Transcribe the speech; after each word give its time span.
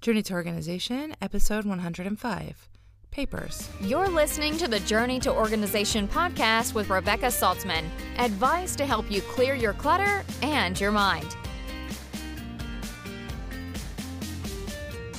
Journey 0.00 0.22
to 0.22 0.32
Organization, 0.32 1.14
episode 1.20 1.66
105 1.66 2.68
Papers. 3.10 3.68
You're 3.82 4.08
listening 4.08 4.56
to 4.56 4.66
the 4.66 4.80
Journey 4.80 5.20
to 5.20 5.30
Organization 5.30 6.08
podcast 6.08 6.72
with 6.72 6.88
Rebecca 6.88 7.26
Saltzman. 7.26 7.84
Advice 8.16 8.74
to 8.76 8.86
help 8.86 9.10
you 9.10 9.20
clear 9.20 9.54
your 9.54 9.74
clutter 9.74 10.24
and 10.40 10.80
your 10.80 10.90
mind. 10.90 11.36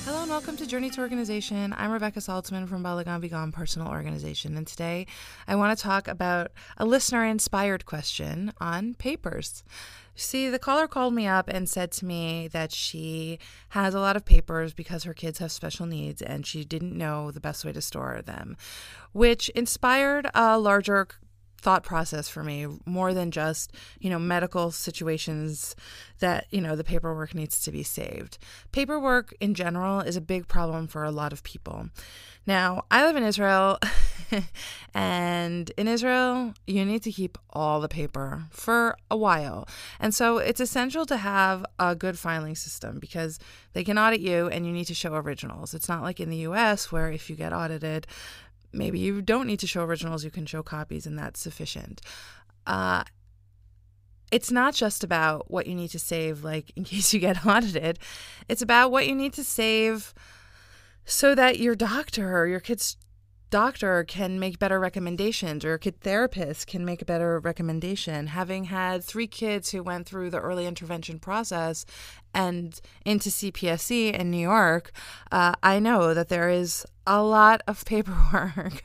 Hello 0.04 0.24
and 0.24 0.32
welcome 0.32 0.58
to 0.58 0.66
Journey 0.66 0.90
to 0.90 1.02
Organization. 1.02 1.76
I'm 1.78 1.92
Rebecca 1.92 2.20
Saltzman 2.20 2.68
from 2.68 2.84
Balagan 2.84 3.22
Begone 3.22 3.52
Personal 3.52 3.88
Organization, 3.88 4.58
and 4.58 4.66
today 4.66 5.06
I 5.48 5.58
want 5.58 5.78
to 5.78 5.84
talk 5.84 6.08
about 6.08 6.52
a 6.78 6.86
listener 6.86 7.24
inspired 7.24 7.86
question 7.86 8.52
on 8.60 8.96
papers. 8.96 9.64
See, 10.16 10.50
the 10.50 10.60
caller 10.60 10.88
called 10.88 11.14
me 11.14 11.26
up 11.26 11.48
and 11.48 11.70
said 11.70 11.92
to 11.94 12.06
me 12.06 12.48
that 12.50 12.72
she 12.72 13.40
has 13.70 13.94
a 13.94 14.00
lot 14.00 14.16
of 14.16 14.26
papers 14.26 14.74
because 14.74 15.04
her 15.04 15.14
kids 15.14 15.40
have 15.40 15.52
special 15.52 15.86
needs 15.86 16.22
and 16.22 16.46
she 16.46 16.66
didn't 16.66 16.98
know 16.98 17.32
the 17.32 17.40
best 17.40 17.64
way 17.64 17.72
to 17.72 17.82
store 17.82 18.22
them, 18.22 18.58
which 19.14 19.50
inspired 19.50 20.30
a 20.34 20.60
larger 20.60 21.08
thought 21.62 21.84
process 21.84 22.28
for 22.28 22.44
me 22.44 22.68
more 22.86 23.14
than 23.14 23.32
just 23.32 23.72
you 24.00 24.10
know 24.10 24.20
medical 24.20 24.72
situations 24.72 25.76
that 26.20 26.46
you 26.52 26.62
know 26.62 26.76
the 26.76 26.84
paperwork 26.84 27.36
needs 27.36 27.62
to 27.62 27.72
be 27.72 27.84
saved. 27.84 28.38
Paperwork 28.72 29.34
in 29.40 29.54
general 29.54 30.00
is 30.00 30.16
a 30.16 30.22
big 30.22 30.48
problem 30.48 30.88
for 30.88 31.04
a 31.04 31.12
lot 31.12 31.32
of 31.32 31.44
people. 31.44 31.90
Now 32.48 32.86
i 32.90 33.06
live 33.06 33.16
in 33.16 33.24
israel 33.24 33.78
and 34.96 35.70
in 35.78 35.88
israel 35.88 36.54
you 36.66 36.84
need 36.84 37.04
to 37.04 37.12
keep 37.12 37.38
all 37.52 37.80
the 37.80 37.88
paper 37.88 38.46
for 38.50 38.98
a 39.10 39.18
while. 39.18 39.68
And 40.00 40.14
so 40.14 40.40
it's 40.40 40.60
essential 40.60 41.06
to 41.06 41.18
have 41.18 41.66
a 41.78 41.96
good 41.96 42.18
filing 42.18 42.56
system 42.56 43.00
because 43.00 43.38
they 43.74 43.84
can 43.84 44.00
audit 44.00 44.22
you 44.22 44.48
and 44.48 44.66
you 44.66 44.72
need 44.72 44.86
to 44.86 44.96
show 44.96 45.14
originals. 45.14 45.74
It's 45.74 45.90
not 45.90 46.02
like 46.02 46.20
in 46.20 46.30
the 46.30 46.38
us 46.38 46.92
where 46.92 47.12
if 47.12 47.30
you 47.30 47.36
get 47.36 47.54
audited 47.54 48.08
maybe 48.74 49.00
you 49.00 49.22
don't 49.22 49.48
need 49.48 49.60
to 49.60 49.68
show 49.68 49.84
originals, 49.84 50.24
you 50.24 50.32
can 50.32 50.46
show 50.46 50.64
copies, 50.64 51.06
and 51.06 51.18
that's 51.18 51.40
sufficient. 51.40 52.02
Uh, 52.66 53.04
it's 54.32 54.52
not 54.52 54.74
just 54.74 55.04
about 55.04 55.52
what 55.52 55.68
you 55.68 55.76
need 55.76 55.90
to 55.90 56.00
save, 56.00 56.44
like 56.44 56.72
in 56.76 56.84
case 56.92 57.14
you 57.14 57.20
get 57.20 57.46
audited, 57.46 58.00
it's 58.48 58.62
about 58.62 58.92
what 58.92 59.08
you 59.08 59.16
need 59.16 59.34
to 59.34 59.44
save 59.44 60.14
so 61.06 61.36
that 61.36 61.60
your 61.60 61.76
doctor 61.76 62.38
or 62.38 62.48
your 62.48 62.60
kid's 62.60 62.98
doctor 63.50 64.06
can 64.06 64.40
make 64.40 64.58
better 64.58 64.80
recommendations 64.80 65.66
or 65.66 65.70
your 65.70 65.78
kid 65.78 66.00
therapist 66.00 66.68
can 66.68 66.86
make 66.86 67.02
a 67.02 67.06
better 67.06 67.38
recommendation. 67.40 68.28
Having 68.28 68.66
had 68.66 69.04
three 69.04 69.28
kids 69.28 69.72
who 69.72 69.84
went 69.84 70.08
through 70.08 70.30
the 70.30 70.40
early 70.40 70.66
intervention 70.66 71.20
process 71.20 71.86
and 72.34 72.80
into 73.06 73.30
CPSE 73.30 74.14
in 74.14 74.32
New 74.32 74.38
York, 74.38 74.92
uh, 75.32 75.54
I 75.64 75.80
know 75.80 76.14
that 76.14 76.30
there 76.30 76.50
is 76.50 76.86
a 77.08 77.22
lot 77.22 77.62
of 77.68 77.84
paperwork, 77.92 78.84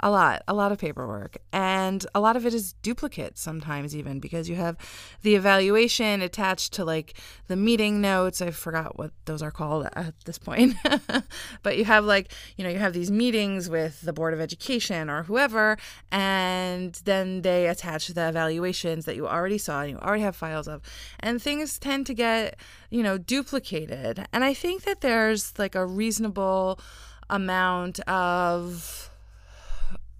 a 0.00 0.10
lot, 0.10 0.42
a 0.48 0.54
lot 0.54 0.72
of 0.72 0.78
paperwork. 0.78 1.38
And 1.52 2.04
a 2.14 2.20
lot 2.20 2.36
of 2.36 2.46
it 2.46 2.54
is 2.54 2.72
duplicate 2.82 3.38
sometimes, 3.38 3.94
even 3.94 4.18
because 4.18 4.48
you 4.48 4.56
have 4.56 4.76
the 5.22 5.34
evaluation 5.34 6.22
attached 6.22 6.72
to 6.74 6.84
like 6.84 7.14
the 7.48 7.56
meeting 7.56 8.00
notes. 8.00 8.40
I 8.40 8.50
forgot 8.50 8.98
what 8.98 9.12
those 9.26 9.42
are 9.42 9.50
called 9.50 9.88
at 9.92 10.14
this 10.24 10.38
point. 10.38 10.74
but 11.62 11.76
you 11.76 11.84
have 11.84 12.04
like, 12.04 12.32
you 12.56 12.64
know, 12.64 12.70
you 12.70 12.78
have 12.78 12.92
these 12.92 13.10
meetings 13.10 13.68
with 13.68 14.00
the 14.00 14.12
Board 14.12 14.32
of 14.32 14.40
Education 14.40 15.10
or 15.10 15.24
whoever, 15.24 15.76
and 16.10 16.94
then 17.04 17.42
they 17.42 17.68
attach 17.68 18.08
the 18.08 18.28
evaluations 18.28 19.04
that 19.04 19.16
you 19.16 19.28
already 19.28 19.58
saw 19.58 19.82
and 19.82 19.90
you 19.90 19.98
already 19.98 20.22
have 20.22 20.36
files 20.36 20.66
of. 20.66 20.82
And 21.20 21.42
things 21.42 21.78
tend 21.78 22.06
to 22.06 22.14
get, 22.14 22.56
you 22.90 23.02
know, 23.02 23.16
duplicated. 23.16 24.26
And 24.32 24.44
I 24.44 24.52
think 24.54 24.82
that 24.82 25.00
there's 25.00 25.58
like 25.58 25.74
a 25.74 25.86
reasonable 25.86 26.80
amount 27.28 28.00
of, 28.00 29.10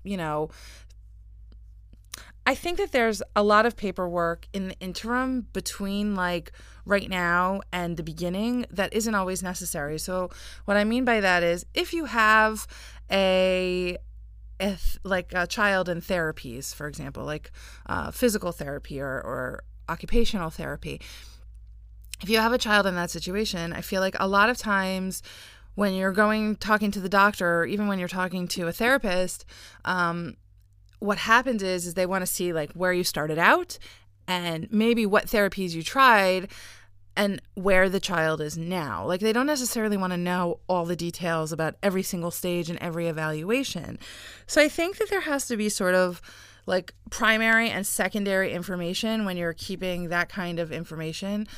you 0.05 0.17
know, 0.17 0.51
I 2.47 2.55
think 2.55 2.79
that 2.79 2.93
there's 2.93 3.23
a 3.37 3.43
lot 3.43 3.67
of 3.67 3.77
paperwork 3.77 4.47
in 4.53 4.69
the 4.69 4.79
interim 4.81 5.47
between 5.53 6.15
like 6.15 6.53
right 6.85 7.09
now 7.09 7.61
and 7.73 7.97
the 7.97 8.03
beginning 8.03 8.67
that 8.71 8.93
isn't 8.95 9.15
always 9.15 9.43
necessary. 9.43 9.99
So, 9.99 10.31
what 10.65 10.77
I 10.77 10.85
mean 10.85 11.05
by 11.05 11.21
that 11.21 11.43
is 11.43 11.67
if 11.75 11.93
you 11.93 12.07
have 12.07 12.67
a 13.11 13.99
if 14.59 14.99
like 15.05 15.33
a 15.35 15.47
child 15.47 15.89
in 15.89 16.01
therapies, 16.01 16.75
for 16.75 16.87
example, 16.87 17.25
like 17.25 17.51
uh, 17.87 18.11
physical 18.11 18.53
therapy 18.53 19.01
or, 19.01 19.07
or 19.21 19.63
occupational 19.89 20.51
therapy, 20.51 21.01
if 22.23 22.29
you 22.29 22.39
have 22.39 22.53
a 22.53 22.59
child 22.59 22.87
in 22.87 22.95
that 22.97 23.11
situation, 23.11 23.73
I 23.73 23.81
feel 23.81 24.01
like 24.01 24.17
a 24.21 24.29
lot 24.29 24.51
of 24.51 24.59
times 24.59 25.23
when 25.75 25.95
you're 25.95 26.13
going 26.13 26.57
talking 26.57 26.91
to 26.91 27.01
the 27.01 27.09
doctor 27.09 27.61
or 27.61 27.67
even 27.67 27.89
when 27.89 27.99
you're 27.99 28.09
talking 28.09 28.47
to 28.49 28.67
a 28.67 28.73
therapist 28.73 29.47
um, 29.85 30.37
what 30.99 31.19
happens 31.19 31.63
is 31.63 31.87
is 31.87 31.95
they 31.95 32.07
want 32.07 32.23
to 32.23 32.27
see 32.27 32.53
like 32.53 32.73
where 32.73 32.93
you 32.93 33.03
started 33.03 33.39
out 33.39 33.79
and 34.29 34.69
maybe 34.71 35.05
what 35.05 35.27
therapies 35.27 35.71
you 35.71 35.83
tried 35.83 36.49
and 37.17 37.43
where 37.55 37.89
the 37.89 37.99
child 37.99 38.41
is 38.41 38.57
now. 38.57 39.05
Like 39.05 39.21
they 39.21 39.33
don't 39.33 39.47
necessarily 39.47 39.97
want 39.97 40.13
to 40.13 40.17
know 40.17 40.61
all 40.69 40.85
the 40.85 40.97
details 40.97 41.53
about 41.53 41.75
every 41.83 42.03
single 42.03 42.31
stage 42.31 42.71
and 42.71 42.79
every 42.79 43.09
evaluation. 43.09 43.99
So 44.47 44.63
I 44.63 44.69
think 44.69 44.99
that 44.99 45.11
there 45.11 45.23
has 45.23 45.47
to 45.49 45.57
be 45.57 45.69
sort 45.69 45.95
of 45.95 46.23
like 46.67 46.95
primary 47.11 47.69
and 47.69 47.87
secondary 47.87 48.53
information 48.53 49.25
when 49.25 49.37
you're 49.37 49.55
keeping 49.55 50.09
that 50.11 50.29
kind 50.29 50.61
of 50.61 50.71
information. 50.71 51.49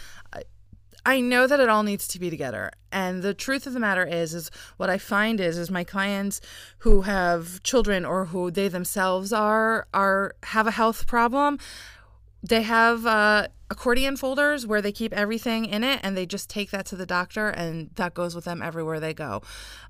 I 1.05 1.21
know 1.21 1.47
that 1.47 1.61
it 1.61 1.69
all 1.69 1.83
needs 1.83 2.07
to 2.09 2.19
be 2.19 2.31
together. 2.31 2.71
And 2.91 3.23
the 3.23 3.35
truth 3.35 3.67
of 3.67 3.73
the 3.73 3.81
matter 3.81 4.05
is 4.05 4.35
is 4.35 4.51
what 4.77 4.91
I 4.91 4.99
find 4.99 5.41
is 5.41 5.59
is 5.59 5.71
my 5.71 5.85
clients 5.85 6.41
who 6.79 7.03
have 7.03 7.63
children 7.63 8.05
or 8.05 8.27
who 8.27 8.51
they 8.51 8.69
themselves 8.69 9.33
are 9.33 9.87
are 9.93 10.35
have 10.45 10.67
a 10.67 10.73
health 10.73 11.07
problem, 11.07 11.59
they 12.43 12.63
have 12.63 13.07
uh, 13.07 13.47
accordion 13.71 14.17
folders 14.17 14.67
where 14.67 14.83
they 14.83 14.93
keep 14.93 15.13
everything 15.13 15.65
in 15.65 15.85
it 15.85 16.01
and 16.03 16.17
they 16.17 16.27
just 16.27 16.51
take 16.51 16.71
that 16.71 16.85
to 16.87 16.97
the 16.97 17.07
doctor 17.07 17.49
and 17.49 17.91
that 17.95 18.15
goes 18.15 18.35
with 18.35 18.45
them 18.45 18.61
everywhere 18.61 18.99
they 18.99 19.15
go. 19.15 19.43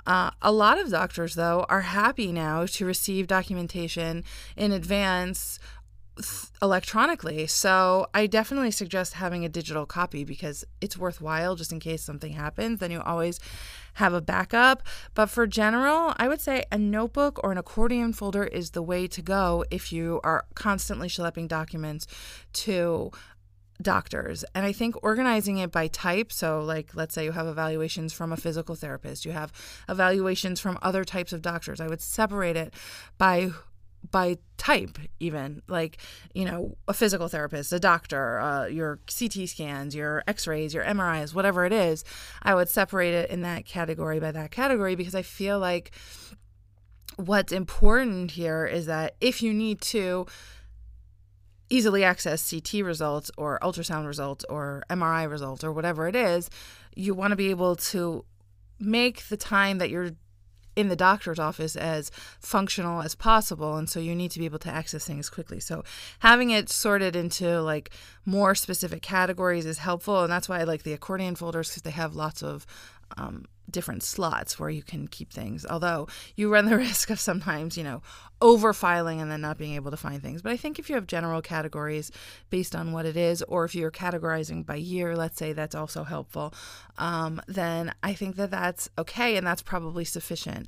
Uh, 0.07 0.31
a 0.43 0.53
lot 0.53 0.79
of 0.79 0.91
doctors, 0.91 1.35
though, 1.35 1.65
are 1.69 1.81
happy 1.81 2.31
now 2.31 2.67
to 2.67 2.85
receive 2.85 3.27
documentation 3.27 4.23
in 4.57 4.71
advance 4.71 5.59
electronically. 6.61 7.47
So 7.47 8.07
I 8.15 8.27
definitely 8.27 8.71
suggest 8.71 9.15
having 9.15 9.45
a 9.45 9.49
digital 9.49 9.87
copy 9.87 10.25
because 10.25 10.65
it's 10.81 10.97
worthwhile 10.97 11.57
just 11.57 11.73
in 11.73 11.81
case 11.81 12.03
something 12.03 12.33
happens. 12.33 12.81
Then 12.81 12.91
you 12.91 13.01
always 13.01 13.41
have 13.95 14.15
a 14.15 14.21
backup. 14.21 14.83
But 15.15 15.27
for 15.27 15.47
general, 15.47 16.15
I 16.17 16.29
would 16.29 16.41
say 16.41 16.65
a 16.73 16.79
notebook 16.79 17.41
or 17.43 17.53
an 17.53 17.59
accordion 17.59 18.13
folder 18.13 18.45
is 18.45 18.71
the 18.71 18.83
way 18.83 19.07
to 19.09 19.23
go 19.23 19.65
if 19.71 19.93
you 19.93 20.21
are 20.25 20.45
constantly 20.55 21.09
schlepping 21.09 21.49
documents 21.49 22.07
to 22.55 23.11
doctors. 23.81 24.45
And 24.55 24.65
I 24.65 24.73
think 24.73 24.95
organizing 25.03 25.59
it 25.59 25.73
by 25.73 25.89
type, 25.89 26.33
so 26.33 26.61
like 26.61 26.95
let's 26.95 27.15
say 27.15 27.25
you 27.25 27.33
have 27.33 27.47
evaluations 27.47 28.13
from 28.13 28.33
a 28.33 28.37
physical 28.37 28.75
therapist, 28.75 29.25
you 29.25 29.33
have 29.33 29.53
evaluations 29.89 30.61
from 30.61 30.79
other 30.83 31.05
types 31.05 31.33
of 31.33 31.43
doctors. 31.43 31.81
I 31.81 31.89
would 31.89 32.01
separate 32.01 32.57
it 32.57 32.75
by 33.19 33.51
by 34.11 34.37
type 34.59 34.99
even 35.21 35.63
like 35.69 35.99
you 36.35 36.45
know 36.45 36.77
a 36.87 36.93
physical 36.93 37.29
therapist 37.29 37.73
a 37.73 37.79
doctor 37.79 38.41
uh, 38.41 38.67
your 38.67 38.99
ct 39.07 39.49
scans 39.49 39.95
your 39.95 40.23
x-rays 40.27 40.75
your 40.75 40.85
mris 40.85 41.35
whatever 41.35 41.65
it 41.65 41.73
is 41.73 42.05
i 42.43 42.55
would 42.55 42.69
separate 42.69 43.15
it 43.15 43.31
in 43.31 43.43
that 43.43 43.65
category 43.65 44.21
by 44.21 44.31
that 44.31 44.51
category 44.51 44.95
because 44.95 45.15
i 45.15 45.23
feel 45.23 45.59
like 45.59 45.93
what's 47.17 47.53
important 47.53 48.33
here 48.33 48.67
is 48.67 48.87
that 48.87 49.15
if 49.21 49.43
you 49.43 49.53
need 49.53 49.81
to 49.81 50.27
easily 51.73 52.05
access 52.05 52.51
CT 52.51 52.85
results 52.85 53.31
or 53.39 53.59
ultrasound 53.63 54.07
results 54.07 54.45
or 54.51 54.85
MRI 54.91 55.29
results 55.29 55.65
or 55.65 55.73
whatever 55.73 56.07
it 56.07 56.15
is, 56.15 56.51
you 56.95 57.15
want 57.15 57.31
to 57.31 57.37
be 57.37 57.49
able 57.49 57.77
to 57.77 58.25
make 58.79 59.27
the 59.29 59.39
time 59.39 59.79
that 59.79 59.89
you're 59.89 60.11
in 60.75 60.89
the 60.89 60.97
doctor's 60.97 61.39
office 61.39 61.77
as 61.77 62.11
functional 62.41 63.03
as 63.03 63.15
possible 63.15 63.77
and 63.77 63.89
so 63.89 64.01
you 64.01 64.15
need 64.15 64.31
to 64.31 64.39
be 64.39 64.45
able 64.45 64.59
to 64.59 64.71
access 64.71 65.07
things 65.07 65.29
quickly. 65.29 65.61
So 65.61 65.85
having 66.21 66.51
it 66.51 66.69
sorted 66.69 67.15
into 67.15 67.61
like 67.61 67.91
more 68.25 68.55
specific 68.55 69.03
categories 69.03 69.67
is 69.67 69.79
helpful 69.79 70.23
and 70.23 70.33
that's 70.33 70.49
why 70.49 70.61
i 70.61 70.65
like 70.65 70.85
the 70.85 70.93
accordion 70.93 71.35
folders 71.35 71.69
because 71.69 71.83
they 71.83 71.91
have 71.91 72.15
lots 72.15 72.43
of 72.43 72.67
um, 73.17 73.45
different 73.71 74.03
slots 74.03 74.59
where 74.59 74.71
you 74.71 74.83
can 74.83 75.09
keep 75.09 75.33
things. 75.33 75.65
Although 75.69 76.09
you 76.37 76.53
run 76.53 76.67
the 76.67 76.77
risk 76.89 77.11
of 77.11 77.21
sometimes, 77.21 77.77
you 77.77 77.85
know, 77.85 78.03
over 78.41 78.73
filing 78.73 79.21
and 79.21 79.31
then 79.31 79.41
not 79.41 79.59
being 79.59 79.75
able 79.75 79.91
to 79.91 79.97
find 79.97 80.21
things. 80.21 80.43
But 80.43 80.53
I 80.53 80.57
think 80.57 80.79
if 80.79 80.89
you 80.89 80.97
have 80.97 81.07
general 81.07 81.41
categories 81.41 82.11
based 82.51 82.75
on 82.75 82.93
what 82.93 83.07
it 83.07 83.17
is, 83.17 83.43
or 83.43 83.65
if 83.65 83.75
you're 83.75 83.91
categorizing 83.91 84.67
by 84.67 84.77
year, 84.77 85.17
let's 85.17 85.39
say 85.39 85.53
that's 85.53 85.75
also 85.75 86.05
helpful, 86.05 86.53
um, 86.99 87.41
then 87.47 87.95
I 88.03 88.15
think 88.15 88.37
that 88.37 88.51
that's 88.51 88.89
okay 88.99 89.37
and 89.37 89.47
that's 89.47 89.63
probably 89.63 90.05
sufficient. 90.05 90.67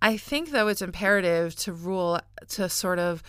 I 0.00 0.18
think, 0.18 0.50
though, 0.50 0.68
it's 0.68 0.82
imperative 0.82 1.56
to 1.56 1.72
rule 1.72 2.20
to 2.50 2.68
sort 2.68 2.98
of 2.98 3.22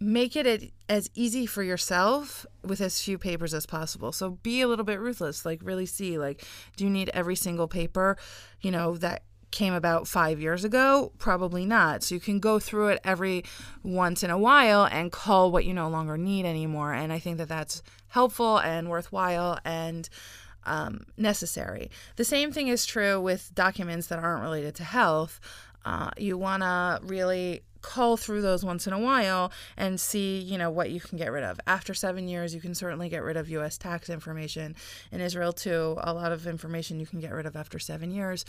make 0.00 0.34
it 0.34 0.72
as 0.88 1.10
easy 1.14 1.44
for 1.44 1.62
yourself 1.62 2.46
with 2.64 2.80
as 2.80 3.00
few 3.00 3.18
papers 3.18 3.52
as 3.52 3.66
possible. 3.66 4.12
So 4.12 4.30
be 4.42 4.62
a 4.62 4.68
little 4.68 4.84
bit 4.84 4.98
ruthless, 4.98 5.44
like 5.44 5.60
really 5.62 5.86
see 5.86 6.16
like 6.16 6.44
do 6.76 6.84
you 6.84 6.90
need 6.90 7.10
every 7.12 7.36
single 7.36 7.68
paper, 7.68 8.16
you 8.62 8.70
know, 8.70 8.96
that 8.96 9.22
came 9.50 9.74
about 9.74 10.08
5 10.08 10.40
years 10.40 10.64
ago? 10.64 11.12
Probably 11.18 11.66
not. 11.66 12.02
So 12.02 12.14
you 12.14 12.20
can 12.20 12.40
go 12.40 12.58
through 12.58 12.88
it 12.88 13.00
every 13.04 13.44
once 13.82 14.22
in 14.22 14.30
a 14.30 14.38
while 14.38 14.84
and 14.84 15.12
call 15.12 15.52
what 15.52 15.66
you 15.66 15.74
no 15.74 15.88
longer 15.88 16.16
need 16.16 16.46
anymore 16.46 16.94
and 16.94 17.12
I 17.12 17.18
think 17.18 17.36
that 17.36 17.48
that's 17.48 17.82
helpful 18.08 18.58
and 18.58 18.88
worthwhile 18.88 19.58
and 19.64 20.08
um, 20.64 21.04
necessary. 21.16 21.90
The 22.16 22.24
same 22.24 22.52
thing 22.52 22.68
is 22.68 22.86
true 22.86 23.20
with 23.20 23.54
documents 23.54 24.06
that 24.06 24.18
aren't 24.18 24.42
related 24.42 24.74
to 24.76 24.84
health. 24.84 25.40
Uh, 25.84 26.10
you 26.16 26.36
want 26.36 26.62
to 26.62 27.00
really 27.02 27.62
cull 27.82 28.16
through 28.16 28.42
those 28.42 28.64
once 28.64 28.86
in 28.86 28.92
a 28.92 28.98
while 28.98 29.52
and 29.76 30.00
see, 30.00 30.38
you 30.38 30.58
know, 30.58 30.70
what 30.70 30.90
you 30.90 31.00
can 31.00 31.18
get 31.18 31.32
rid 31.32 31.44
of. 31.44 31.60
After 31.66 31.94
seven 31.94 32.28
years, 32.28 32.54
you 32.54 32.60
can 32.60 32.74
certainly 32.74 33.08
get 33.08 33.22
rid 33.22 33.36
of 33.36 33.48
U.S. 33.50 33.78
tax 33.78 34.10
information. 34.10 34.74
In 35.12 35.20
Israel, 35.20 35.52
too, 35.52 35.96
a 36.00 36.12
lot 36.12 36.32
of 36.32 36.46
information 36.46 37.00
you 37.00 37.06
can 37.06 37.20
get 37.20 37.32
rid 37.32 37.46
of 37.46 37.56
after 37.56 37.78
seven 37.78 38.10
years. 38.10 38.44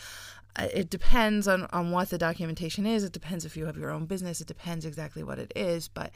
Uh, 0.56 0.68
it 0.74 0.90
depends 0.90 1.48
on, 1.48 1.68
on 1.72 1.92
what 1.92 2.10
the 2.10 2.18
documentation 2.18 2.86
is. 2.86 3.04
It 3.04 3.14
depends 3.14 3.46
if 3.46 3.56
you 3.56 3.66
have 3.66 3.78
your 3.78 3.92
own 3.92 4.06
business. 4.06 4.42
It 4.42 4.48
depends 4.48 4.86
exactly 4.86 5.24
what 5.24 5.40
it 5.40 5.52
is. 5.56 5.88
But 5.88 6.12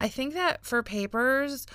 I 0.00 0.08
think 0.08 0.34
that 0.34 0.64
for 0.64 0.82
papers, 0.82 1.66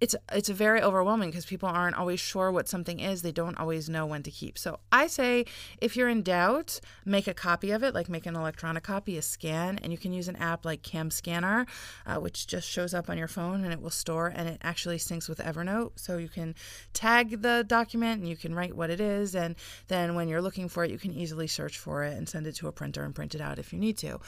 it's 0.00 0.14
it's 0.32 0.48
very 0.48 0.82
overwhelming 0.82 1.30
because 1.30 1.46
people 1.46 1.68
aren't 1.68 1.96
always 1.96 2.20
sure 2.20 2.50
what 2.50 2.68
something 2.68 3.00
is. 3.00 3.22
They 3.22 3.32
don't 3.32 3.58
always 3.58 3.88
know 3.88 4.06
when 4.06 4.22
to 4.24 4.30
keep. 4.30 4.58
So 4.58 4.80
I 4.90 5.06
say 5.06 5.46
if 5.78 5.96
you're 5.96 6.08
in 6.08 6.22
doubt, 6.22 6.80
make 7.04 7.26
a 7.26 7.34
copy 7.34 7.70
of 7.70 7.82
it, 7.82 7.94
like 7.94 8.08
make 8.08 8.26
an 8.26 8.36
electronic 8.36 8.82
copy, 8.82 9.16
a 9.16 9.22
scan, 9.22 9.78
and 9.82 9.92
you 9.92 9.98
can 9.98 10.12
use 10.12 10.28
an 10.28 10.36
app 10.36 10.64
like 10.64 10.82
Cam 10.82 11.10
Scanner, 11.10 11.66
uh, 12.06 12.16
which 12.16 12.46
just 12.46 12.68
shows 12.68 12.92
up 12.92 13.08
on 13.08 13.18
your 13.18 13.28
phone 13.28 13.64
and 13.64 13.72
it 13.72 13.80
will 13.80 13.90
store 13.90 14.32
and 14.34 14.48
it 14.48 14.58
actually 14.62 14.98
syncs 14.98 15.28
with 15.28 15.38
Evernote. 15.38 15.92
So 15.96 16.18
you 16.18 16.28
can 16.28 16.54
tag 16.92 17.42
the 17.42 17.64
document 17.66 18.20
and 18.20 18.28
you 18.28 18.36
can 18.36 18.54
write 18.54 18.76
what 18.76 18.90
it 18.90 19.00
is, 19.00 19.34
and 19.34 19.54
then 19.88 20.14
when 20.14 20.28
you're 20.28 20.42
looking 20.42 20.68
for 20.68 20.84
it, 20.84 20.90
you 20.90 20.98
can 20.98 21.12
easily 21.12 21.46
search 21.46 21.78
for 21.78 22.04
it 22.04 22.16
and 22.16 22.28
send 22.28 22.46
it 22.46 22.54
to 22.56 22.68
a 22.68 22.72
printer 22.72 23.04
and 23.04 23.14
print 23.14 23.34
it 23.34 23.40
out 23.40 23.58
if 23.58 23.72
you 23.72 23.78
need 23.78 23.96
to. 23.98 24.18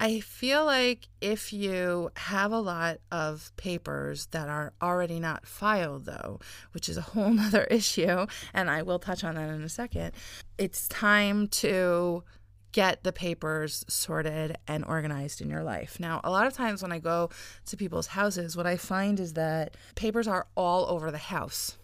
I 0.00 0.20
feel 0.20 0.64
like 0.64 1.08
if 1.20 1.52
you 1.52 2.10
have 2.16 2.52
a 2.52 2.60
lot 2.60 2.98
of 3.10 3.52
papers 3.56 4.26
that 4.26 4.48
are 4.48 4.72
already 4.80 5.18
not 5.18 5.46
filed, 5.46 6.06
though, 6.06 6.38
which 6.72 6.88
is 6.88 6.96
a 6.96 7.00
whole 7.12 7.30
nother 7.30 7.64
issue, 7.64 8.26
and 8.54 8.70
I 8.70 8.82
will 8.82 8.98
touch 8.98 9.24
on 9.24 9.34
that 9.34 9.50
in 9.50 9.62
a 9.62 9.68
second, 9.68 10.12
it's 10.56 10.86
time 10.88 11.48
to 11.48 12.22
get 12.70 13.02
the 13.02 13.12
papers 13.12 13.84
sorted 13.88 14.56
and 14.68 14.84
organized 14.84 15.40
in 15.40 15.48
your 15.48 15.62
life. 15.62 15.98
Now, 15.98 16.20
a 16.22 16.30
lot 16.30 16.46
of 16.46 16.52
times 16.52 16.82
when 16.82 16.92
I 16.92 16.98
go 16.98 17.30
to 17.66 17.76
people's 17.76 18.08
houses, 18.08 18.56
what 18.56 18.66
I 18.66 18.76
find 18.76 19.18
is 19.18 19.32
that 19.32 19.76
papers 19.94 20.28
are 20.28 20.46
all 20.54 20.86
over 20.86 21.10
the 21.10 21.18
house. 21.18 21.76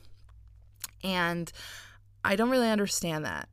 And 1.02 1.50
I 2.24 2.36
don't 2.36 2.50
really 2.50 2.70
understand 2.70 3.26
that. 3.26 3.48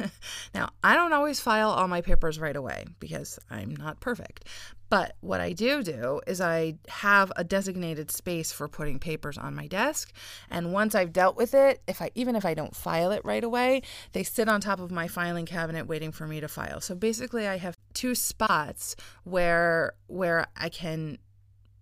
now, 0.54 0.70
I 0.82 0.94
don't 0.94 1.12
always 1.12 1.38
file 1.38 1.70
all 1.70 1.86
my 1.86 2.00
papers 2.00 2.40
right 2.40 2.56
away 2.56 2.86
because 2.98 3.38
I'm 3.50 3.76
not 3.76 4.00
perfect. 4.00 4.46
But 4.88 5.16
what 5.20 5.40
I 5.40 5.52
do 5.52 5.82
do 5.82 6.20
is 6.26 6.40
I 6.40 6.76
have 6.88 7.32
a 7.36 7.42
designated 7.42 8.10
space 8.10 8.52
for 8.52 8.68
putting 8.68 8.98
papers 8.98 9.36
on 9.36 9.54
my 9.54 9.66
desk, 9.66 10.12
and 10.48 10.72
once 10.72 10.94
I've 10.94 11.12
dealt 11.12 11.36
with 11.36 11.54
it, 11.54 11.82
if 11.88 12.00
I 12.00 12.10
even 12.14 12.36
if 12.36 12.44
I 12.44 12.54
don't 12.54 12.74
file 12.74 13.10
it 13.10 13.22
right 13.24 13.42
away, 13.42 13.82
they 14.12 14.22
sit 14.22 14.48
on 14.48 14.60
top 14.60 14.78
of 14.78 14.92
my 14.92 15.08
filing 15.08 15.44
cabinet 15.44 15.88
waiting 15.88 16.12
for 16.12 16.26
me 16.26 16.40
to 16.40 16.46
file. 16.46 16.80
So 16.80 16.94
basically, 16.94 17.48
I 17.48 17.58
have 17.58 17.76
two 17.94 18.14
spots 18.14 18.94
where 19.24 19.94
where 20.06 20.46
I 20.56 20.68
can 20.68 21.18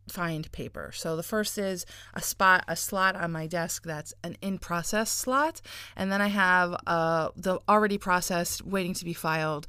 find 0.09 0.51
paper. 0.53 0.93
So 0.95 1.17
the 1.17 1.23
first 1.23 1.59
is 1.59 1.87
a 2.13 2.21
spot, 2.21 2.65
a 2.69 2.77
slot 2.77 3.17
on 3.17 3.33
my 3.33 3.47
desk 3.47 3.85
that's 3.85 4.13
an 4.23 4.37
in 4.43 4.59
process 4.59 5.11
slot, 5.11 5.61
and 5.97 6.13
then 6.13 6.21
I 6.21 6.29
have 6.29 6.77
uh, 6.87 7.31
the 7.37 7.59
already 7.69 7.99
processed, 7.99 8.65
waiting 8.65 8.95
to 8.95 9.05
be 9.05 9.15
filed, 9.15 9.67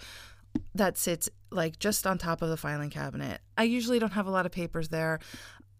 that 0.73 0.97
sits 0.97 1.29
like 1.51 1.79
just 1.79 2.05
on 2.07 2.17
top 2.17 2.41
of 2.41 2.49
the 2.49 2.57
filing 2.57 2.89
cabinet. 2.89 3.41
I 3.57 3.63
usually 3.63 3.99
don't 3.99 4.13
have 4.13 4.27
a 4.27 4.31
lot 4.31 4.45
of 4.45 4.51
papers 4.51 4.89
there. 4.89 5.19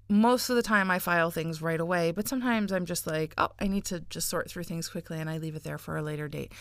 Most 0.07 0.49
of 0.49 0.55
the 0.55 0.61
time, 0.61 0.91
I 0.91 0.99
file 0.99 1.31
things 1.31 1.61
right 1.61 1.79
away, 1.79 2.11
but 2.11 2.27
sometimes 2.27 2.71
I'm 2.71 2.85
just 2.85 3.07
like, 3.07 3.33
oh, 3.37 3.49
I 3.59 3.67
need 3.67 3.85
to 3.85 4.01
just 4.01 4.29
sort 4.29 4.49
through 4.49 4.63
things 4.63 4.87
quickly, 4.87 5.19
and 5.19 5.29
I 5.29 5.37
leave 5.37 5.55
it 5.55 5.63
there 5.63 5.77
for 5.77 5.97
a 5.97 6.01
later 6.01 6.27
date. 6.27 6.51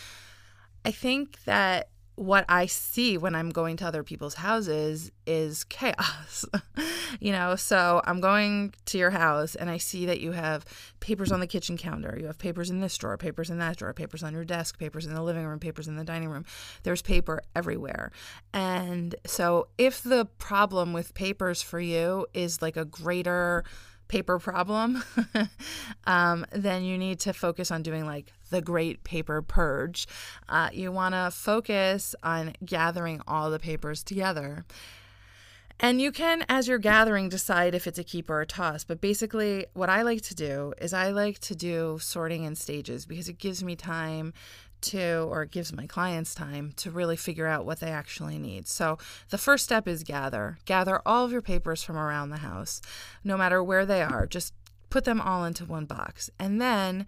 I 0.85 0.91
think 0.91 1.43
that 1.45 1.89
what 2.17 2.45
I 2.49 2.67
see 2.67 3.19
when 3.19 3.35
I'm 3.35 3.51
going 3.51 3.77
to 3.79 3.87
other 3.87 4.05
people's 4.05 4.35
houses 4.35 5.11
is 5.27 5.65
chaos. 5.65 6.45
you 7.21 7.33
know, 7.33 7.57
so 7.57 8.01
I'm 8.05 8.21
going 8.21 8.73
to 8.87 8.99
your 8.99 9.11
house 9.11 9.55
and 9.57 9.69
I 9.69 9.79
see 9.79 10.07
that 10.07 10.21
you 10.21 10.33
have 10.33 10.65
papers 11.01 11.33
on 11.33 11.41
the 11.41 11.47
kitchen 11.47 11.77
counter, 11.77 12.17
you 12.19 12.27
have 12.27 12.39
papers 12.39 12.71
in 12.71 12.81
this 12.81 12.97
drawer, 12.97 13.17
papers 13.17 13.51
in 13.51 13.59
that 13.59 13.77
drawer, 13.77 13.93
papers 13.93 14.23
on 14.23 14.33
your 14.33 14.45
desk, 14.45 14.79
papers 14.79 15.07
in 15.07 15.15
the 15.15 15.23
living 15.23 15.45
room, 15.45 15.59
papers 15.59 15.89
in 15.89 15.97
the 15.97 16.05
dining 16.05 16.29
room. 16.29 16.45
There's 16.85 17.03
paper 17.03 17.43
everywhere. 17.57 18.13
And 18.53 19.15
so 19.27 19.69
if 19.77 20.03
the 20.03 20.27
problem 20.39 20.93
with 20.93 21.15
papers 21.15 21.63
for 21.63 21.81
you 21.81 22.27
is 22.33 22.63
like 22.63 22.77
a 22.77 22.85
greater 22.85 23.65
paper 24.07 24.39
problem, 24.39 25.03
um, 26.05 26.47
then 26.53 26.85
you 26.85 26.97
need 26.97 27.21
to 27.21 27.33
focus 27.33 27.71
on 27.71 27.83
doing 27.83 28.07
like 28.07 28.33
the 28.55 28.63
great 28.63 29.03
paper 29.05 29.43
purge. 29.43 30.07
Uh, 30.49 30.71
you 30.73 30.93
want 30.93 31.15
to 31.15 31.31
focus 31.31 32.15
on 32.23 32.55
gathering 32.65 33.21
all 33.27 33.51
the 33.51 33.59
papers 33.59 34.03
together. 34.03 34.65
And 35.81 36.01
you 36.01 36.13
can, 36.13 36.45
as 36.49 36.69
you're 36.69 36.79
gathering, 36.79 37.29
decide 37.29 37.75
if 37.75 37.89
it's 37.89 37.99
a 37.99 38.05
keep 38.05 38.31
or 38.31 38.41
a 38.41 38.47
toss. 38.47 38.85
But 38.85 39.01
basically, 39.01 39.67
what 39.75 39.91
I 39.91 40.03
like 40.03 40.23
to 40.23 40.35
do 40.35 40.73
is 40.81 40.95
I 40.95 41.11
like 41.11 41.41
to 41.41 41.57
do 41.57 41.99
sorting 42.01 42.45
in 42.45 42.55
stages 42.55 43.07
because 43.07 43.29
it 43.29 43.39
gives 43.39 43.65
me 43.65 43.75
time 43.75 44.33
to, 44.83 45.27
or 45.31 45.43
it 45.43 45.51
gives 45.51 45.73
my 45.73 45.87
clients 45.87 46.33
time 46.33 46.73
to 46.77 46.93
really 46.93 47.17
figure 47.17 47.49
out 47.49 47.67
what 47.67 47.81
they 47.81 47.91
actually 47.91 48.39
need. 48.39 48.69
So 48.69 48.99
the 49.31 49.39
first 49.39 49.65
step 49.65 49.89
is 49.89 50.05
gather. 50.05 50.59
Gather 50.65 51.01
all 51.05 51.25
of 51.25 51.33
your 51.33 51.43
papers 51.43 51.83
from 51.83 51.97
around 51.97 52.31
the 52.31 52.37
house, 52.37 52.81
no 53.25 53.37
matter 53.37 53.65
where 53.65 53.85
they 53.85 54.03
are. 54.03 54.27
Just 54.27 54.55
put 54.91 55.05
them 55.05 55.21
all 55.21 55.45
into 55.45 55.65
one 55.65 55.87
box. 55.87 56.31
And 56.39 56.61
then 56.61 57.07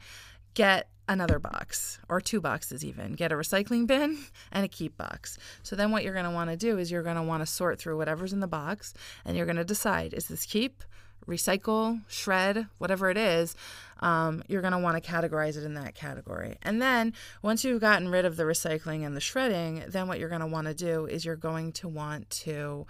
get 0.55 0.89
another 1.09 1.39
box 1.39 1.99
or 2.09 2.21
two 2.21 2.41
boxes 2.41 2.85
even 2.85 3.13
get 3.13 3.33
a 3.33 3.35
recycling 3.35 3.87
bin 3.87 4.19
and 4.53 4.65
a 4.65 4.69
keep 4.69 4.97
box 4.97 5.39
so 5.63 5.77
then 5.77 5.91
what 5.91 6.03
you're 6.03 6.13
going 6.13 6.25
to 6.25 6.31
want 6.31 6.51
to 6.51 6.57
do 6.57 6.79
is 6.79 6.91
you're 6.91 7.03
going 7.03 7.17
to 7.17 7.23
want 7.23 7.43
to 7.43 7.47
sort 7.47 7.79
through 7.79 7.97
whatever's 7.97 8.33
in 8.33 8.41
the 8.41 8.47
box 8.47 8.93
and 9.25 9.37
you're 9.37 9.47
going 9.47 9.57
to 9.57 9.65
decide 9.65 10.13
is 10.13 10.27
this 10.29 10.45
keep 10.45 10.83
recycle, 11.27 12.03
shred, 12.09 12.67
whatever 12.79 13.11
it 13.11 13.17
is, 13.17 13.57
um, 14.01 14.43
you're 14.47 14.61
going 14.61 14.73
to 14.73 14.79
want 14.79 15.03
to 15.03 15.11
categorize 15.11 15.57
it 15.57 15.65
in 15.65 15.75
that 15.75 15.95
category. 15.95 16.57
And 16.63 16.81
then 16.81 17.13
once 17.43 17.65
you've 17.65 17.81
gotten 17.81 18.09
rid 18.09 18.25
of 18.25 18.37
the 18.37 18.45
recycling 18.45 19.05
and 19.05 19.17
the 19.17 19.21
shredding, 19.21 19.85
then 19.89 20.09
what 20.09 20.19
you're 20.19 20.29
going 20.29 20.41
to 20.41 20.47
want 20.47 20.67
to 20.69 20.75
do 20.75 21.07
is 21.07 21.25
you're 21.25 21.37
going 21.37 21.73
to 21.73 21.89
want 21.89 22.29
to 22.31 22.87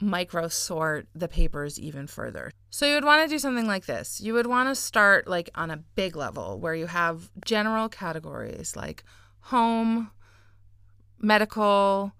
micro 0.00 0.48
sort 0.48 1.08
the 1.14 1.28
papers 1.28 1.78
even 1.78 2.06
further. 2.06 2.50
So 2.70 2.86
you 2.86 2.94
would 2.94 3.04
want 3.04 3.22
to 3.22 3.34
do 3.34 3.38
something 3.38 3.66
like 3.66 3.86
this. 3.86 4.20
You 4.20 4.34
would 4.34 4.46
want 4.46 4.68
to 4.68 4.74
start 4.74 5.26
like 5.26 5.50
on 5.54 5.70
a 5.70 5.76
big 5.76 6.16
level 6.16 6.60
where 6.60 6.74
you 6.74 6.86
have 6.86 7.30
general 7.44 7.88
categories 7.88 8.76
like 8.76 9.04
home, 9.40 10.10
medical, 11.18 12.12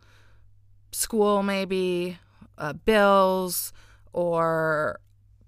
school 0.93 1.43
maybe, 1.43 2.19
uh, 2.57 2.73
bills, 2.73 3.73
or 4.13 5.01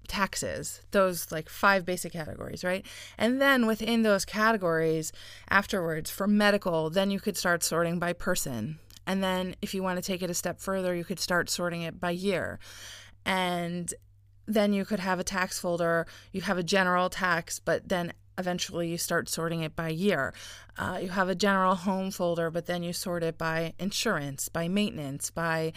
taxes 0.07 0.81
those 0.91 1.31
like 1.31 1.47
five 1.47 1.85
basic 1.85 2.11
categories 2.11 2.65
right 2.65 2.85
and 3.17 3.41
then 3.41 3.65
within 3.65 4.01
those 4.01 4.25
categories 4.25 5.13
afterwards 5.49 6.11
for 6.11 6.27
medical 6.27 6.89
then 6.89 7.09
you 7.09 7.17
could 7.17 7.37
start 7.37 7.63
sorting 7.63 7.97
by 7.97 8.11
person 8.11 8.77
and 9.11 9.23
then 9.23 9.55
if 9.61 9.73
you 9.73 9.83
want 9.83 9.97
to 9.97 10.01
take 10.01 10.21
it 10.21 10.29
a 10.29 10.33
step 10.33 10.59
further 10.59 10.95
you 10.95 11.03
could 11.03 11.19
start 11.19 11.49
sorting 11.49 11.81
it 11.81 11.99
by 11.99 12.11
year 12.11 12.59
and 13.25 13.93
then 14.47 14.73
you 14.73 14.85
could 14.85 14.99
have 14.99 15.19
a 15.19 15.23
tax 15.23 15.59
folder 15.59 16.07
you 16.31 16.41
have 16.41 16.57
a 16.57 16.63
general 16.63 17.09
tax 17.09 17.59
but 17.59 17.89
then 17.89 18.13
eventually 18.37 18.89
you 18.89 18.97
start 18.97 19.29
sorting 19.29 19.61
it 19.61 19.75
by 19.75 19.89
year. 19.89 20.33
Uh, 20.77 20.99
you 21.01 21.09
have 21.09 21.29
a 21.29 21.35
general 21.35 21.75
home 21.75 22.09
folder, 22.11 22.49
but 22.49 22.65
then 22.65 22.81
you 22.81 22.93
sort 22.93 23.23
it 23.23 23.37
by 23.37 23.73
insurance, 23.77 24.49
by 24.49 24.67
maintenance, 24.67 25.29
by 25.29 25.73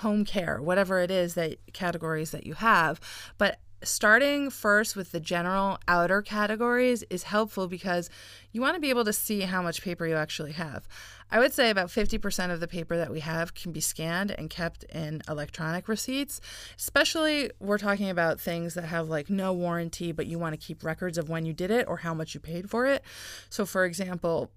home 0.00 0.24
care, 0.24 0.60
whatever 0.60 1.00
it 1.00 1.10
is 1.10 1.34
that 1.34 1.58
categories 1.72 2.30
that 2.30 2.46
you 2.46 2.54
have. 2.54 3.00
But 3.36 3.60
starting 3.82 4.50
first 4.50 4.96
with 4.96 5.12
the 5.12 5.20
general 5.20 5.78
outer 5.86 6.22
categories 6.22 7.04
is 7.10 7.24
helpful 7.24 7.68
because 7.68 8.10
you 8.52 8.60
want 8.60 8.74
to 8.74 8.80
be 8.80 8.90
able 8.90 9.04
to 9.04 9.12
see 9.12 9.42
how 9.42 9.62
much 9.62 9.82
paper 9.82 10.06
you 10.06 10.16
actually 10.16 10.52
have. 10.52 10.88
I 11.30 11.38
would 11.38 11.52
say 11.52 11.68
about 11.68 11.88
50% 11.88 12.50
of 12.50 12.60
the 12.60 12.66
paper 12.66 12.96
that 12.96 13.10
we 13.10 13.20
have 13.20 13.54
can 13.54 13.72
be 13.72 13.80
scanned 13.80 14.30
and 14.30 14.48
kept 14.48 14.84
in 14.84 15.22
electronic 15.28 15.86
receipts. 15.86 16.40
Especially, 16.78 17.50
we're 17.60 17.78
talking 17.78 18.08
about 18.08 18.40
things 18.40 18.74
that 18.74 18.84
have 18.84 19.08
like 19.08 19.28
no 19.28 19.52
warranty, 19.52 20.10
but 20.12 20.26
you 20.26 20.38
want 20.38 20.58
to 20.58 20.66
keep 20.66 20.82
records 20.82 21.18
of 21.18 21.28
when 21.28 21.44
you 21.44 21.52
did 21.52 21.70
it 21.70 21.86
or 21.86 21.98
how 21.98 22.14
much 22.14 22.34
you 22.34 22.40
paid 22.40 22.70
for 22.70 22.86
it. 22.86 23.02
So, 23.50 23.66
for 23.66 23.84
example, 23.84 24.50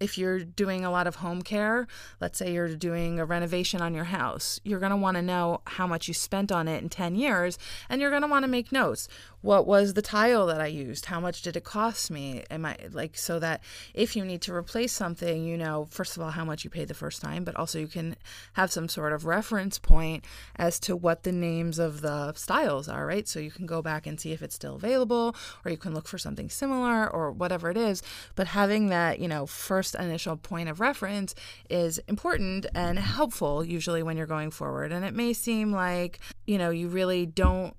if 0.00 0.18
you're 0.18 0.40
doing 0.40 0.84
a 0.84 0.90
lot 0.90 1.06
of 1.06 1.16
home 1.16 1.42
care, 1.42 1.86
let's 2.20 2.38
say 2.38 2.52
you're 2.52 2.74
doing 2.74 3.18
a 3.18 3.24
renovation 3.24 3.80
on 3.80 3.94
your 3.94 4.04
house, 4.04 4.60
you're 4.64 4.80
going 4.80 4.90
to 4.90 4.96
want 4.96 5.16
to 5.16 5.22
know 5.22 5.60
how 5.66 5.86
much 5.86 6.08
you 6.08 6.14
spent 6.14 6.50
on 6.50 6.68
it 6.68 6.82
in 6.82 6.88
10 6.88 7.14
years 7.14 7.58
and 7.88 8.00
you're 8.00 8.10
going 8.10 8.22
to 8.22 8.28
want 8.28 8.44
to 8.44 8.50
make 8.50 8.72
notes 8.72 9.08
what 9.44 9.66
was 9.66 9.92
the 9.92 10.00
tile 10.00 10.46
that 10.46 10.58
I 10.58 10.68
used? 10.68 11.04
How 11.04 11.20
much 11.20 11.42
did 11.42 11.54
it 11.54 11.64
cost 11.64 12.10
me? 12.10 12.44
Am 12.50 12.64
I 12.64 12.78
like 12.92 13.14
so 13.14 13.38
that 13.40 13.62
if 13.92 14.16
you 14.16 14.24
need 14.24 14.40
to 14.42 14.54
replace 14.54 14.90
something, 14.90 15.44
you 15.44 15.58
know, 15.58 15.86
first 15.90 16.16
of 16.16 16.22
all, 16.22 16.30
how 16.30 16.46
much 16.46 16.64
you 16.64 16.70
paid 16.70 16.88
the 16.88 16.94
first 16.94 17.20
time, 17.20 17.44
but 17.44 17.54
also 17.54 17.78
you 17.78 17.86
can 17.86 18.16
have 18.54 18.72
some 18.72 18.88
sort 18.88 19.12
of 19.12 19.26
reference 19.26 19.78
point 19.78 20.24
as 20.56 20.78
to 20.80 20.96
what 20.96 21.24
the 21.24 21.32
names 21.32 21.78
of 21.78 22.00
the 22.00 22.32
styles 22.32 22.88
are, 22.88 23.06
right? 23.06 23.28
So 23.28 23.38
you 23.38 23.50
can 23.50 23.66
go 23.66 23.82
back 23.82 24.06
and 24.06 24.18
see 24.18 24.32
if 24.32 24.40
it's 24.40 24.54
still 24.54 24.76
available, 24.76 25.36
or 25.62 25.70
you 25.70 25.76
can 25.76 25.92
look 25.92 26.08
for 26.08 26.16
something 26.16 26.48
similar 26.48 27.06
or 27.06 27.30
whatever 27.30 27.70
it 27.70 27.76
is. 27.76 28.02
But 28.36 28.46
having 28.46 28.86
that, 28.86 29.18
you 29.18 29.28
know, 29.28 29.44
first 29.44 29.94
initial 29.94 30.38
point 30.38 30.70
of 30.70 30.80
reference 30.80 31.34
is 31.68 31.98
important 32.08 32.64
and 32.74 32.98
helpful 32.98 33.62
usually 33.62 34.02
when 34.02 34.16
you're 34.16 34.26
going 34.26 34.52
forward. 34.52 34.90
And 34.90 35.04
it 35.04 35.12
may 35.12 35.34
seem 35.34 35.70
like, 35.70 36.18
you 36.46 36.56
know, 36.56 36.70
you 36.70 36.88
really 36.88 37.26
don't 37.26 37.76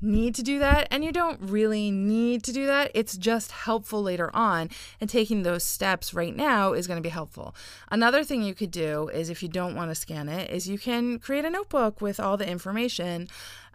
need 0.00 0.34
to 0.34 0.42
do 0.42 0.58
that 0.58 0.86
and 0.90 1.04
you 1.04 1.12
don't 1.12 1.40
really 1.40 1.90
need 1.90 2.42
to 2.44 2.52
do 2.52 2.66
that. 2.66 2.90
It's 2.94 3.16
just 3.16 3.52
helpful 3.52 4.02
later 4.02 4.30
on. 4.34 4.70
And 5.00 5.08
taking 5.08 5.42
those 5.42 5.64
steps 5.64 6.14
right 6.14 6.34
now 6.34 6.72
is 6.72 6.86
going 6.86 6.98
to 6.98 7.02
be 7.02 7.08
helpful. 7.08 7.54
Another 7.90 8.24
thing 8.24 8.42
you 8.42 8.54
could 8.54 8.70
do 8.70 9.08
is 9.08 9.30
if 9.30 9.42
you 9.42 9.48
don't 9.48 9.74
want 9.74 9.90
to 9.90 9.94
scan 9.94 10.28
it, 10.28 10.50
is 10.50 10.68
you 10.68 10.78
can 10.78 11.18
create 11.18 11.44
a 11.44 11.50
notebook 11.50 12.00
with 12.00 12.20
all 12.20 12.36
the 12.36 12.48
information, 12.48 13.28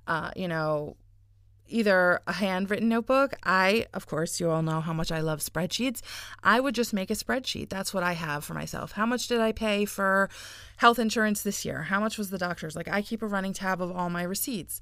uh, 0.07 0.31
you 0.35 0.47
know, 0.47 0.95
either 1.69 2.19
a 2.27 2.33
handwritten 2.33 2.89
notebook. 2.89 3.33
I, 3.43 3.85
of 3.93 4.07
course, 4.07 4.39
you 4.39 4.49
all 4.49 4.61
know 4.61 4.81
how 4.81 4.93
much 4.93 5.11
I 5.11 5.21
love 5.21 5.39
spreadsheets. 5.39 6.01
I 6.43 6.59
would 6.59 6.75
just 6.75 6.93
make 6.93 7.11
a 7.11 7.13
spreadsheet. 7.13 7.69
That's 7.69 7.93
what 7.93 8.03
I 8.03 8.13
have 8.13 8.43
for 8.43 8.53
myself. 8.53 8.93
How 8.93 9.05
much 9.05 9.27
did 9.27 9.39
I 9.39 9.51
pay 9.51 9.85
for 9.85 10.29
health 10.77 10.99
insurance 10.99 11.43
this 11.43 11.63
year? 11.65 11.83
How 11.83 11.99
much 11.99 12.17
was 12.17 12.29
the 12.29 12.37
doctor's? 12.37 12.75
Like, 12.75 12.87
I 12.87 13.01
keep 13.01 13.21
a 13.21 13.27
running 13.27 13.53
tab 13.53 13.81
of 13.81 13.95
all 13.95 14.09
my 14.09 14.23
receipts 14.23 14.81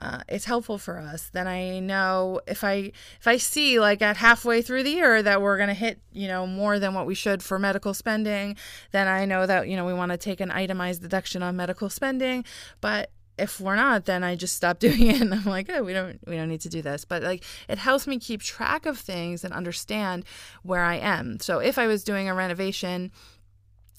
uh, 0.00 0.20
it's 0.28 0.44
helpful 0.44 0.78
for 0.78 0.98
us 0.98 1.30
then 1.32 1.46
i 1.46 1.78
know 1.78 2.40
if 2.46 2.62
i 2.64 2.92
if 3.20 3.26
i 3.26 3.36
see 3.36 3.80
like 3.80 4.02
at 4.02 4.16
halfway 4.16 4.62
through 4.62 4.82
the 4.82 4.90
year 4.90 5.22
that 5.22 5.42
we're 5.42 5.56
going 5.56 5.68
to 5.68 5.74
hit 5.74 6.00
you 6.12 6.28
know 6.28 6.46
more 6.46 6.78
than 6.78 6.94
what 6.94 7.06
we 7.06 7.14
should 7.14 7.42
for 7.42 7.58
medical 7.58 7.92
spending 7.92 8.56
then 8.92 9.08
i 9.08 9.24
know 9.24 9.46
that 9.46 9.68
you 9.68 9.76
know 9.76 9.84
we 9.84 9.94
want 9.94 10.12
to 10.12 10.18
take 10.18 10.40
an 10.40 10.50
itemized 10.50 11.02
deduction 11.02 11.42
on 11.42 11.56
medical 11.56 11.88
spending. 11.88 12.44
But 12.80 13.10
if 13.38 13.60
we're 13.60 13.76
not 13.76 14.04
then 14.04 14.24
i 14.24 14.34
just 14.34 14.56
stop 14.56 14.78
doing 14.86 15.06
it 15.06 15.20
and 15.20 15.32
i'm 15.32 15.44
like 15.44 15.70
oh 15.72 15.82
we 15.84 15.92
don't 15.92 16.18
we 16.26 16.34
don't 16.36 16.48
need 16.48 16.60
to 16.62 16.68
do 16.68 16.82
this. 16.82 17.04
But 17.04 17.22
like 17.22 17.44
it 17.68 17.78
helps 17.78 18.06
me 18.06 18.18
keep 18.18 18.42
track 18.42 18.86
of 18.86 18.98
things 18.98 19.44
and 19.44 19.52
understand 19.52 20.24
where 20.62 20.82
i 20.84 20.96
am. 20.96 21.38
So 21.40 21.58
if 21.58 21.78
i 21.78 21.86
was 21.86 22.04
doing 22.04 22.28
a 22.28 22.34
renovation 22.34 23.12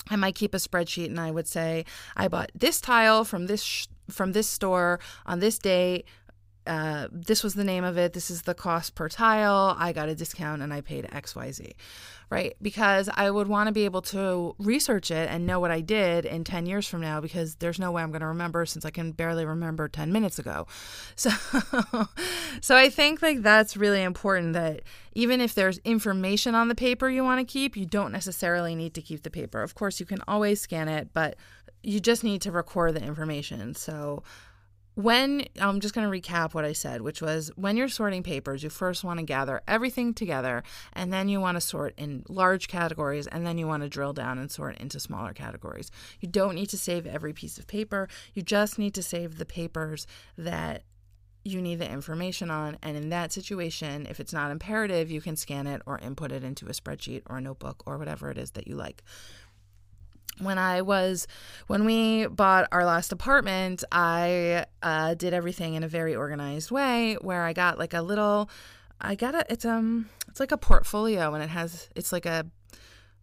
I 0.09 0.15
might 0.15 0.35
keep 0.35 0.53
a 0.53 0.57
spreadsheet 0.57 1.07
and 1.07 1.19
I 1.19 1.31
would 1.31 1.47
say 1.47 1.85
I 2.15 2.27
bought 2.27 2.51
this 2.55 2.81
tile 2.81 3.23
from 3.23 3.47
this 3.47 3.63
sh- 3.63 3.87
from 4.09 4.31
this 4.31 4.47
store 4.47 4.99
on 5.25 5.39
this 5.39 5.57
date. 5.59 6.05
Uh, 6.69 7.07
this 7.11 7.43
was 7.43 7.55
the 7.55 7.63
name 7.63 7.83
of 7.83 7.97
it. 7.97 8.13
This 8.13 8.29
is 8.29 8.43
the 8.43 8.53
cost 8.53 8.93
per 8.93 9.09
tile. 9.09 9.75
I 9.79 9.91
got 9.91 10.07
a 10.07 10.13
discount 10.13 10.61
and 10.61 10.71
I 10.71 10.81
paid 10.81 11.05
XYZ, 11.05 11.73
right? 12.29 12.55
Because 12.61 13.09
I 13.11 13.31
would 13.31 13.47
want 13.47 13.65
to 13.69 13.73
be 13.73 13.85
able 13.85 14.03
to 14.03 14.55
research 14.59 15.09
it 15.09 15.27
and 15.31 15.47
know 15.47 15.59
what 15.59 15.71
I 15.71 15.81
did 15.81 16.25
in 16.25 16.43
10 16.43 16.67
years 16.67 16.87
from 16.87 17.01
now 17.01 17.21
because 17.21 17.55
there's 17.55 17.79
no 17.79 17.91
way 17.91 18.03
I'm 18.03 18.11
going 18.11 18.21
to 18.21 18.27
remember 18.27 18.67
since 18.67 18.85
I 18.85 18.91
can 18.91 19.13
barely 19.13 19.47
remember 19.47 19.87
10 19.87 20.11
minutes 20.13 20.37
ago. 20.37 20.67
So, 21.15 21.31
so 22.61 22.77
I 22.77 22.89
think 22.89 23.21
like 23.21 23.41
that's 23.41 23.75
really 23.75 24.03
important 24.03 24.53
that 24.53 24.83
even 25.13 25.41
if 25.41 25.53
there's 25.53 25.79
information 25.79 26.55
on 26.55 26.69
the 26.69 26.75
paper 26.75 27.09
you 27.09 27.23
want 27.23 27.45
to 27.45 27.51
keep, 27.51 27.75
you 27.75 27.85
don't 27.85 28.11
necessarily 28.11 28.73
need 28.73 28.93
to 28.93 29.01
keep 29.01 29.23
the 29.23 29.29
paper. 29.29 29.61
Of 29.61 29.75
course, 29.75 29.99
you 29.99 30.05
can 30.05 30.21
always 30.27 30.61
scan 30.61 30.87
it, 30.87 31.09
but 31.13 31.35
you 31.83 31.99
just 31.99 32.23
need 32.23 32.41
to 32.43 32.51
record 32.51 32.95
the 32.95 33.03
information. 33.03 33.73
So 33.75 34.23
when 34.95 35.45
I'm 35.59 35.79
just 35.79 35.93
going 35.93 36.09
to 36.09 36.19
recap 36.19 36.53
what 36.53 36.65
I 36.65 36.73
said, 36.73 37.01
which 37.01 37.21
was 37.21 37.51
when 37.55 37.77
you're 37.77 37.87
sorting 37.87 38.23
papers, 38.23 38.63
you 38.63 38.69
first 38.69 39.03
want 39.03 39.19
to 39.19 39.25
gather 39.25 39.61
everything 39.67 40.13
together 40.13 40.63
and 40.93 41.13
then 41.13 41.29
you 41.29 41.39
want 41.39 41.55
to 41.55 41.61
sort 41.61 41.93
in 41.97 42.23
large 42.27 42.67
categories 42.67 43.27
and 43.27 43.45
then 43.45 43.57
you 43.57 43.67
want 43.67 43.83
to 43.83 43.89
drill 43.89 44.13
down 44.13 44.37
and 44.37 44.51
sort 44.51 44.77
into 44.77 44.99
smaller 44.99 45.33
categories. 45.33 45.89
You 46.19 46.27
don't 46.27 46.55
need 46.55 46.69
to 46.69 46.77
save 46.77 47.07
every 47.07 47.33
piece 47.33 47.57
of 47.57 47.67
paper. 47.67 48.09
You 48.33 48.41
just 48.41 48.77
need 48.77 48.93
to 48.95 49.03
save 49.03 49.37
the 49.37 49.45
papers 49.45 50.05
that 50.37 50.83
you 51.45 51.61
need 51.61 51.79
the 51.79 51.89
information 51.89 52.51
on. 52.51 52.77
And 52.81 52.97
in 52.97 53.09
that 53.09 53.31
situation, 53.31 54.05
if 54.09 54.19
it's 54.19 54.33
not 54.33 54.51
imperative, 54.51 55.09
you 55.09 55.21
can 55.21 55.35
scan 55.35 55.67
it 55.67 55.81
or 55.85 55.97
input 55.99 56.31
it 56.31 56.43
into 56.43 56.65
a 56.65 56.71
spreadsheet 56.71 57.21
or 57.27 57.37
a 57.37 57.41
notebook 57.41 57.83
or 57.85 57.97
whatever 57.97 58.29
it 58.29 58.37
is 58.37 58.51
that 58.51 58.67
you 58.67 58.75
like 58.75 59.03
when 60.39 60.57
I 60.57 60.81
was 60.81 61.27
when 61.67 61.85
we 61.85 62.27
bought 62.27 62.67
our 62.71 62.85
last 62.85 63.11
apartment, 63.11 63.83
I 63.91 64.65
uh, 64.81 65.13
did 65.13 65.33
everything 65.33 65.75
in 65.75 65.83
a 65.83 65.87
very 65.87 66.15
organized 66.15 66.71
way. 66.71 67.17
Where 67.21 67.43
I 67.43 67.53
got 67.53 67.77
like 67.77 67.93
a 67.93 68.01
little, 68.01 68.49
I 68.99 69.15
got 69.15 69.35
a 69.35 69.45
it's 69.49 69.65
um 69.65 70.09
it's 70.27 70.39
like 70.39 70.51
a 70.51 70.57
portfolio 70.57 71.33
and 71.33 71.43
it 71.43 71.49
has 71.49 71.89
it's 71.95 72.11
like 72.11 72.25
a 72.25 72.45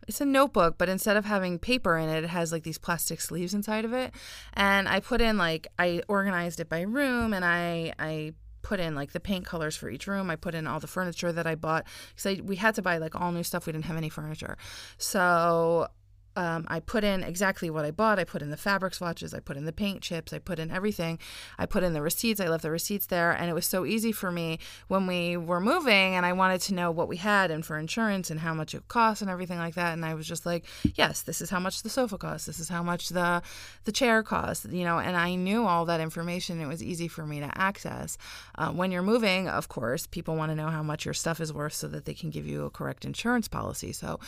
it's 0.09 0.21
a 0.21 0.25
notebook, 0.25 0.77
but 0.79 0.89
instead 0.89 1.17
of 1.17 1.25
having 1.25 1.59
paper 1.59 1.99
in 1.99 2.09
it, 2.09 2.23
it 2.23 2.29
has 2.29 2.53
like 2.53 2.63
these 2.63 2.79
plastic 2.79 3.21
sleeves 3.21 3.55
inside 3.55 3.85
of 3.85 3.93
it. 3.93 4.15
And 4.55 4.89
I 4.89 5.01
put 5.01 5.21
in 5.21 5.37
like 5.37 5.67
I 5.79 6.03
organized 6.09 6.61
it 6.61 6.69
by 6.69 6.83
room 6.83 7.33
and 7.33 7.45
I 7.45 7.93
I 7.99 8.35
put 8.63 8.81
in 8.81 8.95
like 8.95 9.13
the 9.13 9.21
paint 9.21 9.45
colors 9.45 9.77
for 9.77 9.89
each 9.89 10.07
room. 10.07 10.31
I 10.31 10.37
put 10.37 10.55
in 10.55 10.67
all 10.67 10.81
the 10.81 10.87
furniture 10.87 11.33
that 11.33 11.47
I 11.47 11.55
bought 11.55 11.87
because 12.15 12.43
we 12.43 12.57
had 12.57 12.75
to 12.77 12.83
buy 12.83 12.99
like 12.99 13.15
all 13.19 13.33
new 13.33 13.43
stuff. 13.43 13.67
We 13.67 13.73
didn't 13.73 13.87
have 13.87 13.97
any 13.97 14.09
furniture, 14.09 14.57
so 14.99 15.89
um, 16.37 16.67
I 16.69 16.81
put 16.81 17.03
in 17.03 17.23
exactly 17.23 17.71
what 17.71 17.85
I 17.85 17.91
bought. 17.91 18.19
I 18.19 18.25
put 18.25 18.43
in 18.43 18.51
the 18.51 18.57
fabric 18.57 18.95
swatches, 18.95 19.33
I 19.33 19.41
put 19.41 19.57
in 19.57 19.65
the 19.65 19.73
paint 19.73 20.03
chips, 20.03 20.33
I 20.33 20.39
put 20.39 20.59
in 20.59 20.71
everything. 20.71 21.19
I 21.59 21.67
put 21.67 21.83
in 21.83 21.93
the 21.93 22.03
receipts. 22.03 22.41
I 22.41 22.49
left 22.49 22.63
the 22.63 22.71
receipts 22.71 23.07
there. 23.07 23.33
And 23.33 23.51
it 23.51 23.55
was 23.55 23.67
so 23.67 23.85
easy 23.87 24.13
for 24.13 24.31
me 24.31 24.59
when 24.89 25.07
we 25.07 25.37
were 25.37 25.61
moving 25.61 26.15
and 26.15 26.27
I 26.27 26.33
wanted 26.33 26.61
to 26.63 26.75
know 26.75 26.91
what 26.91 27.09
we 27.09 27.17
had 27.17 27.51
and 27.51 27.65
for 27.65 27.79
insurance 27.79 28.31
and 28.31 28.41
how 28.41 28.55
much 28.55 28.75
it 28.75 28.87
cost 28.89 29.23
and 29.23 29.31
everything 29.31 29.59
like 29.59 29.75
that. 29.75 29.93
And 29.93 30.05
I 30.05 30.15
was 30.15 30.27
just 30.27 30.47
like, 30.47 30.65
yes, 30.95 31.23
this 31.23 31.41
is 31.41 31.51
how 31.51 31.61
much 31.61 31.83
the 31.83 31.89
sofa 31.89 32.19
costs. 32.19 32.47
This 32.47 32.61
is 32.61 32.69
how 32.69 32.83
much 32.83 33.09
the, 33.09 33.43
the 33.85 33.93
chair 33.93 34.23
costs, 34.23 34.67
you 34.67 34.85
know, 34.85 34.99
and 34.99 35.17
I 35.17 35.35
knew 35.35 35.67
all 35.67 35.85
that 35.87 36.01
information. 36.01 36.61
It 36.61 36.67
was 36.67 36.83
easy 36.83 37.09
for 37.09 37.27
me 37.27 37.41
to 37.41 37.51
access. 37.59 38.19
Uh, 38.57 38.71
when 38.71 38.93
you're 38.93 39.03
moving, 39.03 39.49
of 39.49 39.69
course, 39.69 40.07
people 40.07 40.37
want 40.37 40.51
to 40.51 40.57
know 40.57 40.69
how 40.69 40.83
much 40.83 41.05
your 41.05 41.15
stuff 41.15 41.41
is 41.41 41.53
worth 41.53 41.75
so 41.75 41.89
that 41.89 42.05
they 42.05 42.15
can 42.15 42.31
give 42.31 42.47
you 42.47 42.65
a 42.65 42.71
correct 42.71 43.05
insurance 43.05 43.49
policy. 43.49 43.93
So 43.93 44.21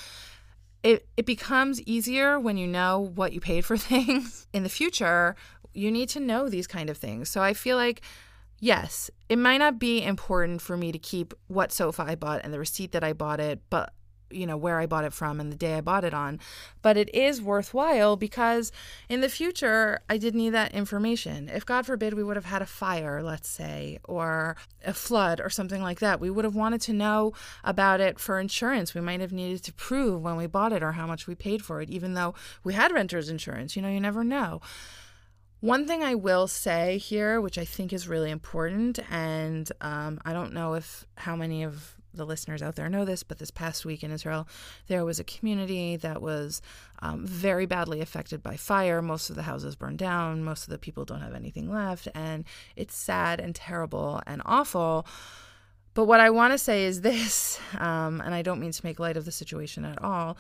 it, 0.83 1.07
it 1.17 1.27
becomes 1.27 1.81
easier 1.83 2.39
when 2.39 2.57
you 2.57 2.67
know 2.67 3.11
what 3.15 3.33
you 3.33 3.41
paid 3.41 3.65
for 3.65 3.77
things. 3.91 4.47
In 4.53 4.63
the 4.63 4.69
future, 4.69 5.37
you 5.75 5.91
need 5.91 6.09
to 6.11 6.21
know 6.21 6.49
these 6.49 6.67
kind 6.67 6.91
of 6.91 6.97
things. 6.97 7.29
So 7.29 7.43
I 7.43 7.55
feel 7.55 7.77
like, 7.77 8.03
yes, 8.59 9.11
it 9.29 9.39
might 9.39 9.59
not 9.59 9.79
be 9.79 10.03
important 10.03 10.63
for 10.63 10.77
me 10.77 10.93
to 10.93 10.99
keep 10.99 11.35
what 11.47 11.73
sofa 11.73 12.05
I 12.07 12.15
bought 12.15 12.43
and 12.45 12.53
the 12.53 12.59
receipt 12.59 12.93
that 12.93 13.05
I 13.05 13.13
bought 13.13 13.41
it, 13.41 13.61
but 13.71 13.93
you 14.31 14.47
know 14.47 14.57
where 14.57 14.79
I 14.79 14.87
bought 14.87 15.05
it 15.05 15.13
from 15.13 15.41
and 15.41 15.53
the 15.53 15.57
day 15.57 15.75
I 15.75 15.81
bought 15.81 16.05
it 16.05 16.15
on, 16.15 16.41
but 16.83 16.97
it 16.97 17.15
is 17.15 17.41
worthwhile 17.41 18.17
because 18.17 18.73
in 19.09 19.21
the 19.21 19.29
future 19.29 20.01
I 20.09 20.19
did 20.19 20.35
need 20.35 20.51
that 20.51 20.73
information. 20.73 21.49
If 21.49 21.65
God 21.67 21.87
forbid 21.87 22.15
we 22.15 22.25
would 22.25 22.37
have 22.37 22.45
had 22.45 22.63
a 22.63 22.67
fire, 22.67 23.23
let's 23.23 23.49
say, 23.49 23.99
or 24.05 24.57
a 24.85 24.95
flood 24.95 25.41
or 25.41 25.51
something 25.51 25.83
like 25.83 26.01
that, 26.01 26.21
we 26.21 26.31
would 26.31 26.45
have 26.45 26.55
wanted 26.55 26.81
to 26.83 26.93
know 26.93 27.33
about 27.65 28.01
it 28.01 28.19
for 28.19 28.39
insurance. 28.39 28.95
We 28.95 29.01
might 29.01 29.21
have 29.21 29.33
needed 29.33 29.63
to 29.65 29.73
prove 29.73 30.23
when 30.23 30.37
we 30.37 30.47
bought 30.47 30.73
it 30.73 30.83
or 30.83 30.93
how 30.93 31.07
much 31.07 31.27
we 31.27 31.35
paid 31.35 31.65
for 31.65 31.81
it, 31.81 31.91
even 31.91 32.15
though 32.15 32.35
we 32.65 32.75
had 32.75 32.93
renter's 32.93 33.29
insurance. 33.29 33.77
You 33.77 33.83
know, 33.83 33.89
you 33.89 34.01
never 34.01 34.25
know. 34.25 34.61
One 35.61 35.89
thing 35.89 36.05
I 36.05 36.15
will 36.15 36.47
say 36.47 36.99
here, 36.99 37.41
which 37.41 37.59
I 37.59 37.65
think 37.65 37.93
is 37.93 38.07
really 38.07 38.31
important, 38.31 39.01
and 39.11 39.71
um, 39.81 40.21
I 40.25 40.33
don't 40.33 40.53
know 40.53 40.75
if 40.75 41.05
how 41.17 41.35
many 41.35 41.65
of 41.65 41.98
the 42.19 42.27
listeners 42.27 42.63
out 42.63 42.77
there 42.77 42.89
know 42.91 43.07
this, 43.07 43.23
but 43.23 43.39
this 43.39 43.51
past 43.51 43.87
week 43.87 44.05
in 44.05 44.11
Israel, 44.11 44.47
there 44.89 45.05
was 45.05 45.19
a 45.19 45.25
community 45.25 45.97
that 45.97 46.21
was 46.21 46.61
um, 47.01 47.27
very 47.27 47.65
badly 47.65 48.01
affected 48.01 48.43
by 48.43 48.57
fire. 48.57 49.01
Most 49.01 49.31
of 49.31 49.37
the 49.37 49.43
houses 49.43 49.75
burned 49.75 49.99
down, 49.99 50.45
most 50.45 50.65
of 50.65 50.71
the 50.71 50.79
people 50.79 51.05
don't 51.05 51.23
have 51.23 51.35
anything 51.35 51.71
left, 51.71 52.09
and 52.15 52.45
it's 52.77 52.95
sad 52.97 53.41
and 53.41 53.55
terrible 53.55 54.21
and 54.27 54.43
awful. 54.45 55.07
But 55.95 56.05
what 56.05 56.21
I 56.21 56.31
want 56.31 56.53
to 56.53 56.59
say 56.59 56.85
is 56.85 57.01
this, 57.01 57.59
um, 57.79 58.21
and 58.21 58.35
I 58.35 58.43
don't 58.43 58.61
mean 58.61 58.73
to 58.73 58.87
make 58.87 59.01
light 59.01 59.17
of 59.17 59.25
the 59.25 59.33
situation 59.33 59.85
at 59.85 60.03
all, 60.03 60.37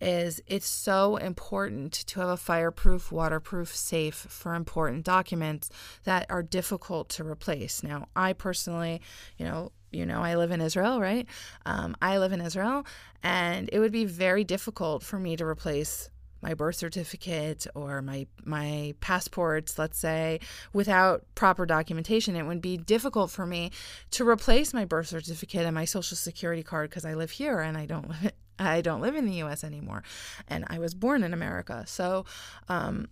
is 0.00 0.40
it's 0.46 0.66
so 0.66 1.16
important 1.16 1.92
to 1.92 2.20
have 2.20 2.28
a 2.28 2.36
fireproof, 2.36 3.12
waterproof 3.12 3.74
safe 3.74 4.14
for 4.14 4.54
important 4.54 5.04
documents 5.04 5.70
that 6.04 6.26
are 6.30 6.42
difficult 6.42 7.08
to 7.10 7.24
replace. 7.24 7.82
Now, 7.82 8.08
I 8.14 8.32
personally, 8.32 9.00
you 9.38 9.44
know, 9.44 9.72
you 9.90 10.04
know, 10.04 10.22
I 10.22 10.34
live 10.34 10.50
in 10.50 10.60
Israel, 10.60 11.00
right? 11.00 11.26
Um, 11.64 11.96
I 12.02 12.18
live 12.18 12.32
in 12.32 12.40
Israel, 12.40 12.84
and 13.22 13.70
it 13.72 13.78
would 13.78 13.92
be 13.92 14.04
very 14.04 14.44
difficult 14.44 15.02
for 15.02 15.18
me 15.18 15.36
to 15.36 15.46
replace 15.46 16.10
my 16.44 16.52
birth 16.52 16.76
certificate 16.76 17.66
or 17.74 18.02
my 18.02 18.26
my 18.44 18.94
passports 19.00 19.78
let's 19.78 19.98
say 19.98 20.38
without 20.74 21.24
proper 21.34 21.64
documentation 21.64 22.36
it 22.36 22.44
would 22.44 22.60
be 22.60 22.76
difficult 22.76 23.30
for 23.30 23.46
me 23.46 23.70
to 24.10 24.28
replace 24.28 24.74
my 24.74 24.84
birth 24.84 25.08
certificate 25.08 25.64
and 25.64 25.74
my 25.74 25.86
social 25.86 26.18
security 26.18 26.62
card 26.62 26.90
because 26.90 27.06
I 27.06 27.14
live 27.14 27.30
here 27.30 27.60
and 27.60 27.78
I 27.78 27.86
don't 27.86 28.12
I 28.58 28.80
don't 28.80 29.00
live 29.00 29.16
in 29.16 29.26
the 29.26 29.42
US 29.42 29.64
anymore 29.64 30.02
and 30.48 30.64
I 30.68 30.78
was 30.78 30.94
born 30.94 31.24
in 31.24 31.32
America. 31.34 31.84
So, 31.86 32.24
um, 32.68 33.08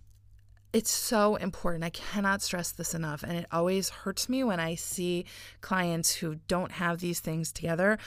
it's 0.73 0.91
so 0.91 1.35
important. 1.35 1.83
I 1.83 1.91
cannot 1.91 2.41
stress 2.41 2.71
this 2.71 2.95
enough. 2.95 3.21
And 3.21 3.33
it 3.33 3.45
always 3.51 3.89
hurts 3.89 4.27
me 4.27 4.43
when 4.43 4.59
I 4.59 4.73
see 4.73 5.25
clients 5.61 6.15
who 6.15 6.39
don't 6.47 6.71
have 6.73 6.99
these 6.99 7.19
things 7.19 7.51
together 7.51 7.99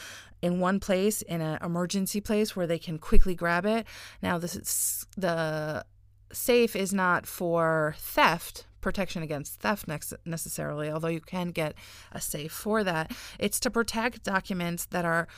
in 0.43 0.59
one 0.59 0.81
place, 0.81 1.23
in 1.23 1.41
an 1.41 1.59
emergency 1.63 2.21
place 2.21 2.57
where 2.57 2.67
they 2.67 2.79
can 2.79 2.99
quickly 2.99 3.37
grab 3.37 3.65
it. 3.65 3.87
Now, 4.21 4.37
this 4.37 4.57
is 4.57 5.07
the 5.17 5.85
safe 6.33 6.75
is 6.75 6.93
not 6.93 7.25
for 7.25 7.95
theft, 7.99 8.67
protection 8.81 9.23
against 9.23 9.61
theft 9.61 9.87
necessarily, 10.25 10.91
although 10.91 11.09
you 11.09 11.21
can 11.21 11.51
get 11.51 11.75
a 12.11 12.21
safe 12.21 12.53
for 12.53 12.83
that. 12.83 13.13
It's 13.39 13.61
to 13.61 13.71
protect 13.71 14.25
documents 14.25 14.87
that 14.87 15.05
are 15.05 15.29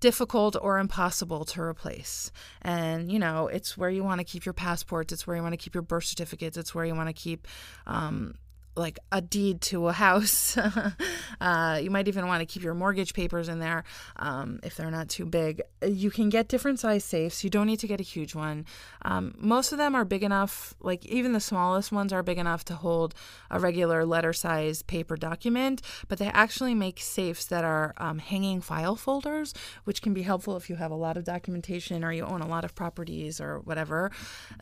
difficult 0.00 0.56
or 0.60 0.78
impossible 0.78 1.44
to 1.44 1.60
replace. 1.60 2.30
And, 2.62 3.10
you 3.10 3.18
know, 3.18 3.48
it's 3.48 3.76
where 3.76 3.90
you 3.90 4.04
want 4.04 4.20
to 4.20 4.24
keep 4.24 4.44
your 4.46 4.52
passports, 4.52 5.12
it's 5.12 5.26
where 5.26 5.36
you 5.36 5.42
want 5.42 5.52
to 5.52 5.58
keep 5.58 5.74
your 5.74 5.82
birth 5.82 6.04
certificates, 6.04 6.56
it's 6.56 6.74
where 6.74 6.84
you 6.84 6.94
want 6.94 7.08
to 7.08 7.12
keep 7.12 7.46
um, 7.86 8.36
like 8.78 8.98
a 9.12 9.20
deed 9.20 9.60
to 9.62 9.88
a 9.88 9.92
house. 9.92 10.56
uh, 11.40 11.80
you 11.82 11.90
might 11.90 12.08
even 12.08 12.26
want 12.26 12.40
to 12.40 12.46
keep 12.46 12.62
your 12.62 12.74
mortgage 12.74 13.12
papers 13.12 13.48
in 13.48 13.58
there 13.58 13.84
um, 14.16 14.60
if 14.62 14.76
they're 14.76 14.90
not 14.90 15.08
too 15.08 15.26
big. 15.26 15.62
You 15.86 16.10
can 16.10 16.28
get 16.28 16.48
different 16.48 16.80
size 16.80 17.04
safes. 17.04 17.44
You 17.44 17.50
don't 17.50 17.66
need 17.66 17.80
to 17.80 17.86
get 17.86 18.00
a 18.00 18.04
huge 18.04 18.34
one. 18.34 18.64
Um, 19.02 19.34
most 19.38 19.72
of 19.72 19.78
them 19.78 19.94
are 19.94 20.04
big 20.04 20.22
enough, 20.22 20.74
like 20.80 21.04
even 21.06 21.32
the 21.32 21.40
smallest 21.40 21.92
ones 21.92 22.12
are 22.12 22.22
big 22.22 22.38
enough 22.38 22.64
to 22.66 22.74
hold 22.74 23.14
a 23.50 23.58
regular 23.58 24.04
letter 24.04 24.32
size 24.32 24.82
paper 24.82 25.16
document, 25.16 25.82
but 26.08 26.18
they 26.18 26.28
actually 26.28 26.74
make 26.74 27.00
safes 27.00 27.46
that 27.46 27.64
are 27.64 27.94
um, 27.98 28.18
hanging 28.18 28.60
file 28.60 28.96
folders, 28.96 29.54
which 29.84 30.02
can 30.02 30.14
be 30.14 30.22
helpful 30.22 30.56
if 30.56 30.70
you 30.70 30.76
have 30.76 30.90
a 30.90 30.96
lot 30.96 31.16
of 31.16 31.24
documentation 31.24 32.04
or 32.04 32.12
you 32.12 32.24
own 32.24 32.40
a 32.40 32.48
lot 32.48 32.64
of 32.64 32.74
properties 32.74 33.40
or 33.40 33.58
whatever 33.60 34.10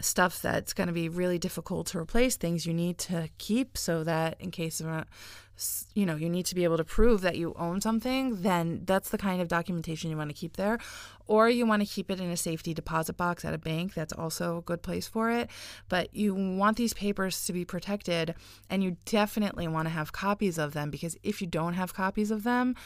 stuff 0.00 0.40
that's 0.40 0.72
going 0.72 0.86
to 0.86 0.92
be 0.92 1.08
really 1.08 1.38
difficult 1.38 1.86
to 1.88 1.98
replace, 1.98 2.36
things 2.36 2.66
you 2.66 2.74
need 2.74 2.98
to 2.98 3.28
keep 3.38 3.76
so 3.76 4.04
that 4.06 4.40
in 4.40 4.50
case 4.50 4.80
of 4.80 4.86
a 4.86 5.06
you 5.94 6.04
know 6.04 6.16
you 6.16 6.28
need 6.28 6.44
to 6.44 6.54
be 6.54 6.64
able 6.64 6.76
to 6.76 6.84
prove 6.84 7.22
that 7.22 7.36
you 7.36 7.54
own 7.58 7.80
something 7.80 8.42
then 8.42 8.82
that's 8.84 9.08
the 9.08 9.16
kind 9.16 9.40
of 9.40 9.48
documentation 9.48 10.10
you 10.10 10.16
want 10.16 10.28
to 10.28 10.34
keep 10.34 10.56
there. 10.56 10.78
Or 11.28 11.48
you 11.48 11.66
want 11.66 11.82
to 11.82 11.88
keep 11.88 12.10
it 12.10 12.20
in 12.20 12.30
a 12.30 12.36
safety 12.36 12.72
deposit 12.72 13.16
box 13.16 13.44
at 13.44 13.52
a 13.52 13.58
bank 13.58 13.94
that's 13.94 14.12
also 14.12 14.58
a 14.58 14.62
good 14.62 14.82
place 14.82 15.08
for 15.08 15.30
it. 15.30 15.50
But 15.88 16.14
you 16.14 16.34
want 16.34 16.76
these 16.76 16.94
papers 16.94 17.44
to 17.46 17.52
be 17.52 17.64
protected 17.64 18.34
and 18.70 18.84
you 18.84 18.96
definitely 19.06 19.66
want 19.66 19.86
to 19.86 19.90
have 19.90 20.12
copies 20.12 20.56
of 20.56 20.72
them 20.72 20.90
because 20.90 21.16
if 21.22 21.40
you 21.40 21.48
don't 21.48 21.74
have 21.74 21.94
copies 21.94 22.30
of 22.30 22.44
them 22.44 22.76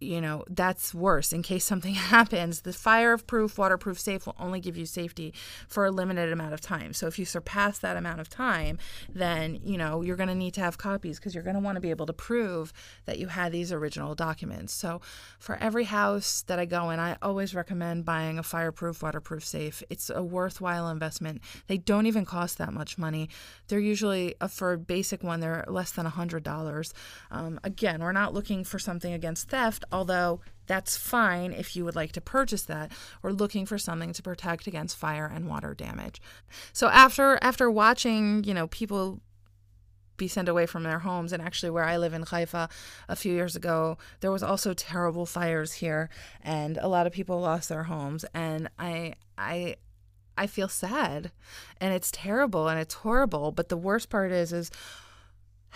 you 0.00 0.20
know, 0.20 0.44
that's 0.48 0.94
worse 0.94 1.32
in 1.32 1.42
case 1.42 1.64
something 1.64 1.94
happens. 1.94 2.62
The 2.62 2.72
fireproof, 2.72 3.56
waterproof 3.56 3.98
safe 3.98 4.26
will 4.26 4.36
only 4.38 4.60
give 4.60 4.76
you 4.76 4.84
safety 4.86 5.32
for 5.68 5.86
a 5.86 5.90
limited 5.90 6.32
amount 6.32 6.52
of 6.52 6.60
time. 6.60 6.92
So 6.92 7.06
if 7.06 7.18
you 7.18 7.24
surpass 7.24 7.78
that 7.78 7.96
amount 7.96 8.20
of 8.20 8.28
time, 8.28 8.78
then, 9.12 9.60
you 9.64 9.78
know, 9.78 10.02
you're 10.02 10.16
going 10.16 10.28
to 10.28 10.34
need 10.34 10.54
to 10.54 10.60
have 10.60 10.76
copies 10.76 11.18
because 11.18 11.34
you're 11.34 11.44
going 11.44 11.56
to 11.56 11.62
want 11.62 11.76
to 11.76 11.80
be 11.80 11.90
able 11.90 12.06
to 12.06 12.12
prove 12.12 12.72
that 13.06 13.18
you 13.18 13.28
had 13.28 13.52
these 13.52 13.72
original 13.72 14.14
documents. 14.14 14.72
So 14.74 15.00
for 15.38 15.56
every 15.56 15.84
house 15.84 16.42
that 16.42 16.58
I 16.58 16.66
go 16.66 16.90
in, 16.90 17.00
I 17.00 17.16
always 17.22 17.54
recommend 17.54 18.04
buying 18.04 18.38
a 18.38 18.42
fireproof, 18.42 19.02
waterproof 19.02 19.44
safe. 19.44 19.82
It's 19.88 20.10
a 20.10 20.22
worthwhile 20.22 20.88
investment. 20.88 21.40
They 21.68 21.78
don't 21.78 22.06
even 22.06 22.24
cost 22.24 22.58
that 22.58 22.72
much 22.72 22.98
money. 22.98 23.30
They're 23.68 23.78
usually, 23.78 24.34
uh, 24.40 24.48
for 24.48 24.74
a 24.74 24.78
basic 24.78 25.22
one, 25.22 25.40
they're 25.40 25.64
less 25.68 25.92
than 25.92 26.06
$100. 26.06 26.92
Um, 27.30 27.60
again, 27.64 28.02
we're 28.02 28.12
not 28.12 28.34
looking 28.34 28.62
for 28.62 28.78
something 28.78 29.12
against 29.12 29.48
theft 29.48 29.84
although 29.92 30.40
that's 30.66 30.96
fine 30.96 31.52
if 31.52 31.76
you 31.76 31.84
would 31.84 31.94
like 31.96 32.12
to 32.12 32.20
purchase 32.20 32.62
that. 32.62 32.92
Or 33.22 33.32
looking 33.32 33.66
for 33.66 33.78
something 33.78 34.12
to 34.12 34.22
protect 34.22 34.66
against 34.66 34.96
fire 34.96 35.30
and 35.32 35.48
water 35.48 35.74
damage. 35.74 36.20
So 36.72 36.88
after 36.88 37.38
after 37.42 37.70
watching, 37.70 38.44
you 38.44 38.54
know, 38.54 38.66
people 38.66 39.20
be 40.16 40.28
sent 40.28 40.48
away 40.48 40.64
from 40.64 40.82
their 40.82 41.00
homes 41.00 41.32
and 41.32 41.42
actually 41.42 41.68
where 41.68 41.84
I 41.84 41.98
live 41.98 42.14
in 42.14 42.22
Haifa 42.22 42.70
a 43.06 43.16
few 43.16 43.34
years 43.34 43.54
ago 43.54 43.98
there 44.20 44.32
was 44.32 44.42
also 44.42 44.72
terrible 44.72 45.26
fires 45.26 45.74
here 45.74 46.08
and 46.42 46.78
a 46.78 46.88
lot 46.88 47.06
of 47.06 47.12
people 47.12 47.38
lost 47.38 47.68
their 47.68 47.82
homes 47.82 48.24
and 48.32 48.70
I 48.78 49.12
I 49.36 49.76
I 50.38 50.46
feel 50.46 50.68
sad. 50.68 51.32
And 51.80 51.94
it's 51.94 52.10
terrible 52.10 52.68
and 52.68 52.78
it's 52.78 52.94
horrible. 52.94 53.52
But 53.52 53.68
the 53.68 53.76
worst 53.76 54.10
part 54.10 54.32
is 54.32 54.52
is 54.52 54.70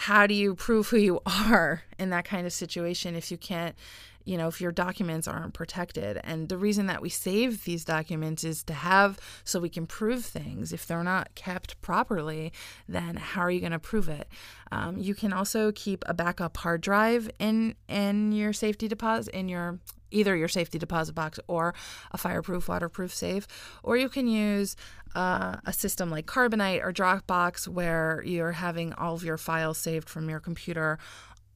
how 0.01 0.27
do 0.27 0.33
you 0.33 0.55
prove 0.55 0.89
who 0.89 0.97
you 0.97 1.21
are 1.27 1.83
in 1.99 2.09
that 2.11 2.25
kind 2.25 2.47
of 2.47 2.53
situation 2.53 3.15
if 3.15 3.31
you 3.31 3.37
can't 3.37 3.77
you 4.23 4.37
know, 4.37 4.49
if 4.49 4.61
your 4.61 4.71
documents 4.71 5.27
aren't 5.27 5.55
protected. 5.55 6.21
And 6.23 6.49
the 6.51 6.59
reason 6.59 6.87
that 6.87 7.01
we 7.01 7.09
save 7.09 7.65
these 7.65 7.87
documents 7.87 8.45
is 8.45 8.63
to 8.65 8.75
have 8.75 9.19
so 9.45 9.59
we 9.59 9.71
can 9.71 9.87
prove 9.87 10.25
things. 10.25 10.75
If 10.75 10.87
they're 10.87 11.03
not 11.03 11.35
kept 11.35 11.81
properly, 11.81 12.53
then 12.87 13.17
how 13.17 13.41
are 13.41 13.51
you 13.51 13.61
going 13.61 13.73
to 13.73 13.79
prove 13.79 14.11
it? 14.11 14.29
Um, 14.71 14.99
you 14.99 15.15
can 15.15 15.33
also 15.33 15.73
keep 15.73 16.05
a 16.07 16.15
backup 16.15 16.59
hard 16.59 16.83
drive 16.83 17.31
in 17.39 17.75
in 17.89 18.33
your 18.33 18.53
safety 18.53 18.89
deposit 18.89 19.35
in 19.35 19.49
your 19.49 19.81
either 20.11 20.37
your 20.37 20.49
safety 20.49 20.79
deposit 20.79 21.15
box 21.15 21.39
or 21.47 21.75
a 22.13 22.19
fireproof, 22.19 22.69
waterproof 22.69 23.15
safe, 23.15 23.47
or 23.83 23.97
you 23.97 24.09
can 24.09 24.27
use 24.27 24.77
uh, 25.15 25.57
a 25.67 25.73
system 25.73 26.11
like 26.11 26.27
Carbonite 26.27 26.85
or 26.85 26.93
Dropbox 26.93 27.67
where 27.67 28.23
you're 28.25 28.53
having 28.53 28.93
all 28.95 29.15
of 29.15 29.25
your 29.25 29.39
files 29.39 29.79
saved 29.79 30.09
from 30.09 30.29
your 30.29 30.41
computer 30.41 30.99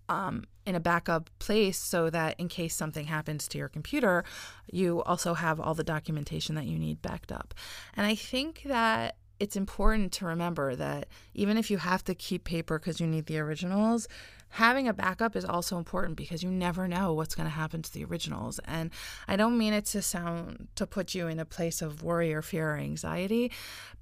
um, 0.08 0.44
in 0.66 0.74
a 0.74 0.80
backup 0.80 1.30
place 1.38 1.78
so 1.78 2.10
that 2.10 2.38
in 2.38 2.48
case 2.48 2.74
something 2.74 3.06
happens 3.06 3.48
to 3.48 3.58
your 3.58 3.68
computer, 3.68 4.24
you 4.70 5.02
also 5.02 5.34
have 5.34 5.60
all 5.60 5.74
the 5.74 5.84
documentation 5.84 6.54
that 6.54 6.66
you 6.66 6.78
need 6.78 7.00
backed 7.02 7.32
up. 7.32 7.54
And 7.96 8.06
I 8.06 8.14
think 8.14 8.62
that 8.64 9.16
it's 9.40 9.56
important 9.56 10.12
to 10.12 10.26
remember 10.26 10.76
that 10.76 11.08
even 11.34 11.58
if 11.58 11.70
you 11.70 11.78
have 11.78 12.04
to 12.04 12.14
keep 12.14 12.44
paper 12.44 12.78
because 12.78 13.00
you 13.00 13.06
need 13.06 13.26
the 13.26 13.38
originals, 13.38 14.08
having 14.54 14.86
a 14.86 14.92
backup 14.92 15.34
is 15.34 15.44
also 15.44 15.76
important 15.78 16.16
because 16.16 16.44
you 16.44 16.48
never 16.48 16.86
know 16.86 17.12
what's 17.12 17.34
going 17.34 17.46
to 17.46 17.54
happen 17.54 17.82
to 17.82 17.92
the 17.92 18.04
originals. 18.04 18.60
And 18.66 18.92
I 19.26 19.34
don't 19.34 19.58
mean 19.58 19.72
it 19.72 19.84
to 19.86 20.00
sound 20.00 20.68
to 20.76 20.86
put 20.86 21.12
you 21.12 21.26
in 21.26 21.40
a 21.40 21.44
place 21.44 21.82
of 21.82 22.04
worry 22.04 22.32
or 22.32 22.40
fear 22.40 22.70
or 22.70 22.76
anxiety, 22.76 23.50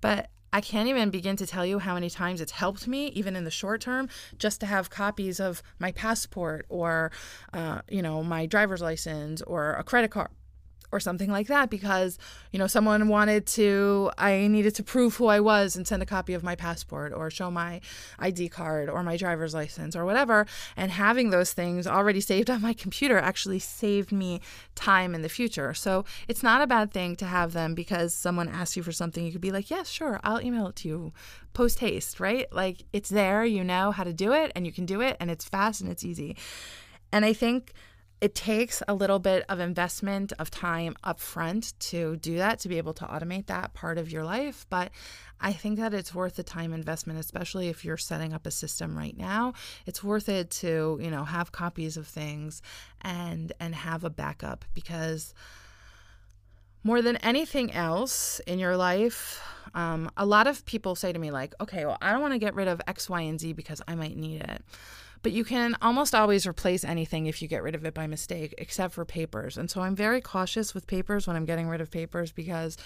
but 0.03 0.29
I 0.53 0.61
can't 0.61 0.91
even 0.91 1.09
begin 1.09 1.37
to 1.37 1.47
tell 1.47 1.65
you 1.65 1.79
how 1.79 1.95
many 1.95 2.11
times 2.11 2.43
it's 2.43 2.53
helped 2.53 2.87
me, 2.87 3.07
even 3.09 3.35
in 3.35 3.45
the 3.45 3.51
short 3.51 3.81
term, 3.81 4.11
just 4.37 4.61
to 4.61 4.67
have 4.67 4.91
copies 4.91 5.41
of 5.41 5.63
my 5.79 5.91
passport 5.93 6.67
or, 6.69 7.11
uh, 7.55 7.81
you 7.89 8.03
know, 8.03 8.23
my 8.23 8.45
driver's 8.45 8.83
license 8.83 9.41
or 9.41 9.73
a 9.73 9.83
credit 9.83 10.11
card 10.11 10.29
or 10.93 11.01
something 11.01 11.31
like 11.31 11.47
that 11.49 11.71
because 11.71 12.19
you 12.53 12.59
know 12.59 12.67
someone 12.67 13.09
wanted 13.09 13.47
to 13.47 14.11
I 14.19 14.47
needed 14.47 14.75
to 14.77 14.83
prove 14.83 15.17
who 15.17 15.27
I 15.27 15.41
was 15.41 15.75
and 15.75 15.89
send 15.89 16.03
a 16.03 16.07
copy 16.07 16.35
of 16.35 16.43
my 16.43 16.55
passport 16.55 17.13
or 17.13 17.31
show 17.31 17.51
my 17.51 17.81
ID 18.19 18.51
card 18.51 18.89
or 18.91 19.03
my 19.03 19.17
driver's 19.17 19.55
license 19.55 19.97
or 19.97 20.05
whatever 20.05 20.47
and 20.77 20.93
having 20.93 21.31
those 21.31 21.53
things 21.53 21.87
already 21.87 22.21
saved 22.21 22.51
on 22.51 22.61
my 22.61 22.75
computer 22.75 23.19
actually 23.19 23.59
saved 23.59 24.13
me 24.13 24.41
time 24.75 25.15
in 25.15 25.23
the 25.23 25.29
future. 25.29 25.73
So 25.73 26.05
it's 26.29 26.43
not 26.43 26.63
a 26.63 26.67
bad 26.67 26.93
thing 26.93 27.17
to 27.17 27.25
have 27.25 27.55
them 27.55 27.75
because 27.75 28.15
someone 28.15 28.49
asks 28.49 28.77
you 28.77 28.83
for 28.83 28.93
something 28.93 29.25
you 29.25 29.33
could 29.33 29.41
be 29.41 29.53
like, 29.53 29.71
"Yes, 29.71 29.89
sure, 29.89 30.21
I'll 30.23 30.41
email 30.43 30.69
it 30.69 30.77
to 30.77 30.89
you 30.89 31.13
post 31.55 31.79
haste," 31.79 32.21
right? 32.21 32.53
Like 32.53 32.85
it's 32.93 33.09
there, 33.09 33.45
you 33.45 33.65
know 33.65 33.91
how 33.91 34.05
to 34.05 34.13
do 34.13 34.33
it 34.33 34.53
and 34.55 34.67
you 34.67 34.73
can 34.73 34.85
do 34.85 35.01
it 35.01 35.17
and 35.19 35.31
it's 35.31 35.45
fast 35.47 35.81
and 35.81 35.91
it's 35.91 36.05
easy. 36.05 36.37
And 37.13 37.25
I 37.25 37.33
think 37.33 37.73
it 38.23 38.37
takes 38.37 38.85
a 38.87 38.95
little 38.95 39.19
bit 39.19 39.45
of 39.49 39.59
investment 39.59 40.33
of 40.39 40.49
time 40.49 40.95
up 41.03 41.19
front 41.19 41.75
to 41.81 42.17
do 42.19 42.37
that 42.37 42.61
to 42.61 42.69
be 42.69 42.79
able 42.79 42.95
to 42.95 43.05
automate 43.05 43.47
that 43.47 43.75
part 43.75 43.99
of 43.99 44.11
your 44.11 44.25
life. 44.25 44.65
But 44.71 44.93
i 45.45 45.53
think 45.53 45.77
that 45.77 45.93
it's 45.93 46.15
worth 46.15 46.37
the 46.37 46.45
time 46.45 46.73
investment 46.73 47.19
especially 47.19 47.67
if 47.67 47.85
you're 47.85 47.97
setting 47.97 48.33
up 48.33 48.47
a 48.47 48.51
system 48.53 48.97
right 48.97 49.19
now. 49.19 49.55
It's 49.87 50.05
worth 50.05 50.29
it 50.29 50.51
to 50.63 50.99
you 51.03 51.11
know 51.11 51.25
have 51.25 51.51
copies 51.51 51.97
of 51.97 52.07
things 52.07 52.63
and 53.01 53.53
and 53.59 53.75
have 53.75 54.05
a 54.05 54.11
backup 54.11 54.65
because 54.73 55.35
more 56.85 57.03
than 57.03 57.17
anything 57.19 57.73
else 57.73 58.41
in 58.47 58.61
your 58.61 58.77
life 58.77 59.43
um, 59.75 60.11
a 60.17 60.27
lot 60.27 60.47
of 60.47 60.65
people 60.65 60.95
say 60.95 61.13
to 61.13 61.19
me 61.19 61.33
like 61.33 61.55
okay 61.61 61.85
well 61.87 61.99
i 62.01 62.13
don't 62.13 62.21
want 62.21 62.35
to 62.35 62.39
get 62.39 62.55
rid 62.55 62.69
of 62.69 62.81
x 62.87 63.11
y 63.11 63.23
and 63.23 63.41
z 63.41 63.53
because 63.53 63.83
i 63.89 63.95
might 63.97 64.17
need 64.17 64.43
it 64.43 64.63
but 65.23 65.33
you 65.33 65.45
can 65.45 65.77
almost 65.81 66.15
always 66.15 66.47
replace 66.47 66.85
anything 66.85 67.27
if 67.27 67.41
you 67.41 67.49
get 67.49 67.63
rid 67.63 67.75
of 67.75 67.85
it 67.85 67.95
by 67.95 68.07
mistake, 68.07 68.55
except 68.59 68.95
for 68.95 69.05
papers. 69.05 69.57
And 69.57 69.71
so 69.71 69.81
I'm 69.81 69.95
very 69.95 70.21
cautious 70.21 70.75
with 70.75 70.87
papers 70.87 71.27
when 71.27 71.37
I'm 71.37 71.45
getting 71.45 71.69
rid 71.69 71.81
of 71.81 71.91
papers 71.91 72.33
because 72.33 72.77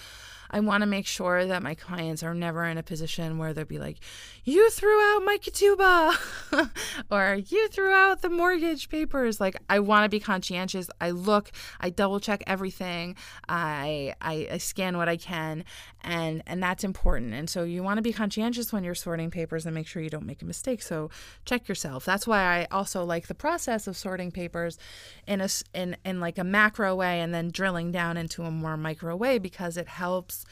I 0.56 0.60
want 0.60 0.80
to 0.80 0.86
make 0.86 1.06
sure 1.06 1.44
that 1.44 1.62
my 1.62 1.74
clients 1.74 2.22
are 2.22 2.32
never 2.32 2.64
in 2.64 2.78
a 2.78 2.82
position 2.82 3.36
where 3.36 3.52
they'll 3.52 3.66
be 3.66 3.78
like, 3.78 3.98
you 4.42 4.70
threw 4.70 4.98
out 5.02 5.22
my 5.22 5.36
ketubah 5.36 6.70
or 7.10 7.34
you 7.46 7.68
threw 7.68 7.90
out 7.90 8.22
the 8.22 8.30
mortgage 8.30 8.88
papers. 8.88 9.38
Like, 9.38 9.58
I 9.68 9.80
want 9.80 10.06
to 10.06 10.08
be 10.08 10.18
conscientious. 10.18 10.88
I 10.98 11.10
look, 11.10 11.50
I 11.78 11.90
double 11.90 12.20
check 12.20 12.42
everything. 12.46 13.16
I, 13.50 14.14
I, 14.22 14.48
I 14.52 14.56
scan 14.56 14.96
what 14.96 15.10
I 15.10 15.18
can 15.18 15.62
and, 16.00 16.42
and 16.46 16.62
that's 16.62 16.84
important. 16.84 17.34
And 17.34 17.50
so 17.50 17.62
you 17.64 17.82
want 17.82 17.98
to 17.98 18.02
be 18.02 18.14
conscientious 18.14 18.72
when 18.72 18.82
you're 18.82 18.94
sorting 18.94 19.30
papers 19.30 19.66
and 19.66 19.74
make 19.74 19.86
sure 19.86 20.00
you 20.00 20.08
don't 20.08 20.24
make 20.24 20.40
a 20.40 20.46
mistake. 20.46 20.80
So 20.80 21.10
check 21.44 21.68
yourself. 21.68 22.06
That's 22.06 22.26
why 22.26 22.38
I 22.38 22.66
also 22.70 23.04
like 23.04 23.26
the 23.26 23.34
process 23.34 23.86
of 23.86 23.94
sorting 23.94 24.30
papers 24.30 24.78
in 25.26 25.42
a, 25.42 25.48
in, 25.74 25.98
in 26.02 26.18
like 26.18 26.38
a 26.38 26.44
macro 26.44 26.94
way 26.94 27.20
and 27.20 27.34
then 27.34 27.50
drilling 27.50 27.92
down 27.92 28.16
into 28.16 28.44
a 28.44 28.50
more 28.50 28.78
micro 28.78 29.14
way 29.14 29.38
because 29.38 29.76
it 29.76 29.88
helps 29.88 30.45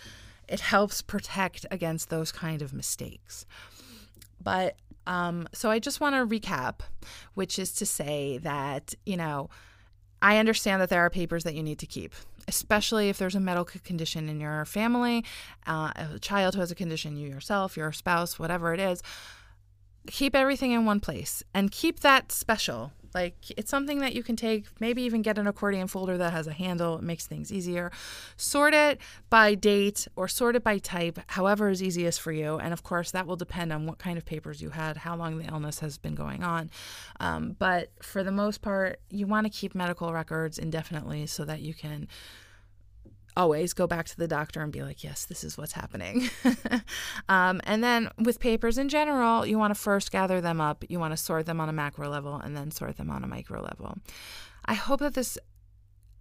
it 0.48 0.60
helps 0.60 1.02
protect 1.02 1.66
against 1.70 2.10
those 2.10 2.32
kind 2.32 2.62
of 2.62 2.72
mistakes. 2.72 3.46
But 4.42 4.76
um, 5.06 5.48
so 5.52 5.70
I 5.70 5.78
just 5.78 6.00
want 6.00 6.14
to 6.14 6.26
recap, 6.26 6.80
which 7.34 7.58
is 7.58 7.72
to 7.72 7.86
say 7.86 8.38
that, 8.38 8.94
you 9.04 9.16
know, 9.16 9.50
I 10.22 10.38
understand 10.38 10.80
that 10.80 10.88
there 10.88 11.00
are 11.00 11.10
papers 11.10 11.44
that 11.44 11.54
you 11.54 11.62
need 11.62 11.78
to 11.80 11.86
keep, 11.86 12.14
especially 12.48 13.10
if 13.10 13.18
there's 13.18 13.34
a 13.34 13.40
medical 13.40 13.80
condition 13.84 14.28
in 14.28 14.40
your 14.40 14.64
family, 14.64 15.24
uh, 15.66 15.92
a 16.14 16.18
child 16.18 16.54
who 16.54 16.60
has 16.60 16.70
a 16.70 16.74
condition, 16.74 17.16
you 17.16 17.28
yourself, 17.28 17.76
your 17.76 17.92
spouse, 17.92 18.38
whatever 18.38 18.72
it 18.72 18.80
is. 18.80 19.02
Keep 20.06 20.34
everything 20.34 20.72
in 20.72 20.84
one 20.84 21.00
place 21.00 21.42
and 21.52 21.70
keep 21.70 22.00
that 22.00 22.32
special. 22.32 22.92
Like 23.14 23.36
it's 23.56 23.70
something 23.70 24.00
that 24.00 24.14
you 24.14 24.22
can 24.22 24.36
take, 24.36 24.66
maybe 24.80 25.02
even 25.02 25.22
get 25.22 25.38
an 25.38 25.46
accordion 25.46 25.86
folder 25.86 26.18
that 26.18 26.32
has 26.32 26.46
a 26.46 26.52
handle. 26.52 26.98
It 26.98 27.04
makes 27.04 27.26
things 27.26 27.52
easier. 27.52 27.92
Sort 28.36 28.74
it 28.74 29.00
by 29.30 29.54
date 29.54 30.08
or 30.16 30.26
sort 30.28 30.56
it 30.56 30.64
by 30.64 30.78
type, 30.78 31.20
however 31.28 31.68
is 31.68 31.82
easiest 31.82 32.20
for 32.20 32.32
you. 32.32 32.58
And 32.58 32.72
of 32.72 32.82
course, 32.82 33.12
that 33.12 33.26
will 33.26 33.36
depend 33.36 33.72
on 33.72 33.86
what 33.86 33.98
kind 33.98 34.18
of 34.18 34.24
papers 34.24 34.60
you 34.60 34.70
had, 34.70 34.96
how 34.96 35.16
long 35.16 35.38
the 35.38 35.46
illness 35.46 35.78
has 35.80 35.96
been 35.96 36.14
going 36.14 36.42
on. 36.42 36.70
Um, 37.20 37.56
but 37.58 37.92
for 38.02 38.24
the 38.24 38.32
most 38.32 38.62
part, 38.62 39.00
you 39.10 39.26
want 39.26 39.46
to 39.46 39.50
keep 39.50 39.74
medical 39.74 40.12
records 40.12 40.58
indefinitely 40.58 41.26
so 41.26 41.44
that 41.44 41.60
you 41.60 41.74
can 41.74 42.08
always 43.36 43.72
go 43.72 43.86
back 43.86 44.06
to 44.06 44.16
the 44.16 44.28
doctor 44.28 44.60
and 44.62 44.72
be 44.72 44.82
like, 44.82 45.02
yes, 45.02 45.24
this 45.24 45.44
is 45.44 45.58
what's 45.58 45.72
happening. 45.72 46.28
um, 47.28 47.60
and 47.64 47.82
then 47.82 48.10
with 48.18 48.40
papers 48.40 48.78
in 48.78 48.88
general, 48.88 49.44
you 49.44 49.58
want 49.58 49.74
to 49.74 49.80
first 49.80 50.12
gather 50.12 50.40
them 50.40 50.60
up, 50.60 50.84
you 50.88 50.98
want 50.98 51.12
to 51.12 51.16
sort 51.16 51.46
them 51.46 51.60
on 51.60 51.68
a 51.68 51.72
macro 51.72 52.08
level, 52.08 52.36
and 52.36 52.56
then 52.56 52.70
sort 52.70 52.96
them 52.96 53.10
on 53.10 53.24
a 53.24 53.26
micro 53.26 53.60
level. 53.60 53.98
I 54.66 54.74
hope 54.74 55.00
that 55.00 55.14
this 55.14 55.38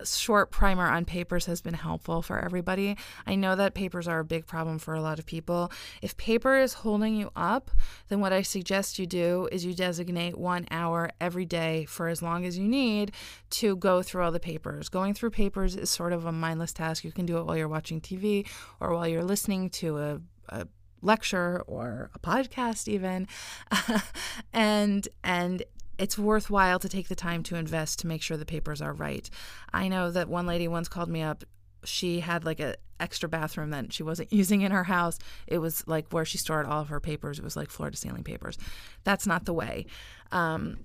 short 0.05 0.51
primer 0.51 0.87
on 0.87 1.05
papers 1.05 1.45
has 1.45 1.61
been 1.61 1.73
helpful 1.73 2.21
for 2.21 2.39
everybody. 2.39 2.97
I 3.25 3.35
know 3.35 3.55
that 3.55 3.73
papers 3.73 4.07
are 4.07 4.19
a 4.19 4.25
big 4.25 4.45
problem 4.45 4.79
for 4.79 4.93
a 4.93 5.01
lot 5.01 5.19
of 5.19 5.25
people. 5.25 5.71
If 6.01 6.17
paper 6.17 6.57
is 6.57 6.73
holding 6.73 7.15
you 7.15 7.31
up, 7.35 7.71
then 8.09 8.19
what 8.19 8.33
I 8.33 8.41
suggest 8.41 8.99
you 8.99 9.05
do 9.05 9.47
is 9.51 9.65
you 9.65 9.73
designate 9.73 10.37
one 10.37 10.67
hour 10.71 11.09
every 11.19 11.45
day 11.45 11.85
for 11.85 12.07
as 12.07 12.21
long 12.21 12.45
as 12.45 12.57
you 12.57 12.67
need 12.67 13.11
to 13.51 13.75
go 13.75 14.01
through 14.01 14.23
all 14.23 14.31
the 14.31 14.39
papers. 14.39 14.89
Going 14.89 15.13
through 15.13 15.31
papers 15.31 15.75
is 15.75 15.89
sort 15.89 16.13
of 16.13 16.25
a 16.25 16.31
mindless 16.31 16.73
task. 16.73 17.03
You 17.03 17.11
can 17.11 17.25
do 17.25 17.37
it 17.37 17.45
while 17.45 17.57
you're 17.57 17.67
watching 17.67 18.01
TV 18.01 18.47
or 18.79 18.93
while 18.93 19.07
you're 19.07 19.23
listening 19.23 19.69
to 19.71 19.97
a, 19.97 20.21
a 20.49 20.67
lecture 21.03 21.61
or 21.67 22.09
a 22.15 22.19
podcast 22.19 22.87
even 22.87 23.27
and 24.53 25.07
and 25.23 25.63
it's 25.97 26.17
worthwhile 26.17 26.79
to 26.79 26.89
take 26.89 27.07
the 27.07 27.15
time 27.15 27.43
to 27.43 27.55
invest 27.55 27.99
to 27.99 28.07
make 28.07 28.21
sure 28.21 28.37
the 28.37 28.45
papers 28.45 28.81
are 28.81 28.93
right. 28.93 29.29
I 29.71 29.87
know 29.87 30.11
that 30.11 30.27
one 30.27 30.47
lady 30.47 30.67
once 30.67 30.87
called 30.87 31.09
me 31.09 31.21
up. 31.21 31.43
She 31.83 32.21
had 32.21 32.45
like 32.45 32.59
a 32.59 32.75
extra 32.99 33.27
bathroom 33.27 33.71
that 33.71 33.93
she 33.93 34.03
wasn't 34.03 34.31
using 34.41 34.61
in 34.61 34.71
her 34.71 34.85
house. 34.85 35.19
It 35.47 35.59
was 35.59 35.85
like 35.87 36.11
where 36.11 36.25
she 36.25 36.37
stored 36.37 36.65
all 36.65 36.81
of 36.81 36.89
her 36.89 36.99
papers. 36.99 37.37
It 37.37 37.43
was 37.43 37.55
like 37.55 37.69
floor 37.69 37.91
to 37.91 37.97
ceiling 37.97 38.23
papers. 38.23 38.57
That's 39.03 39.27
not 39.27 39.45
the 39.45 39.53
way. 39.53 39.85
Um, 40.31 40.79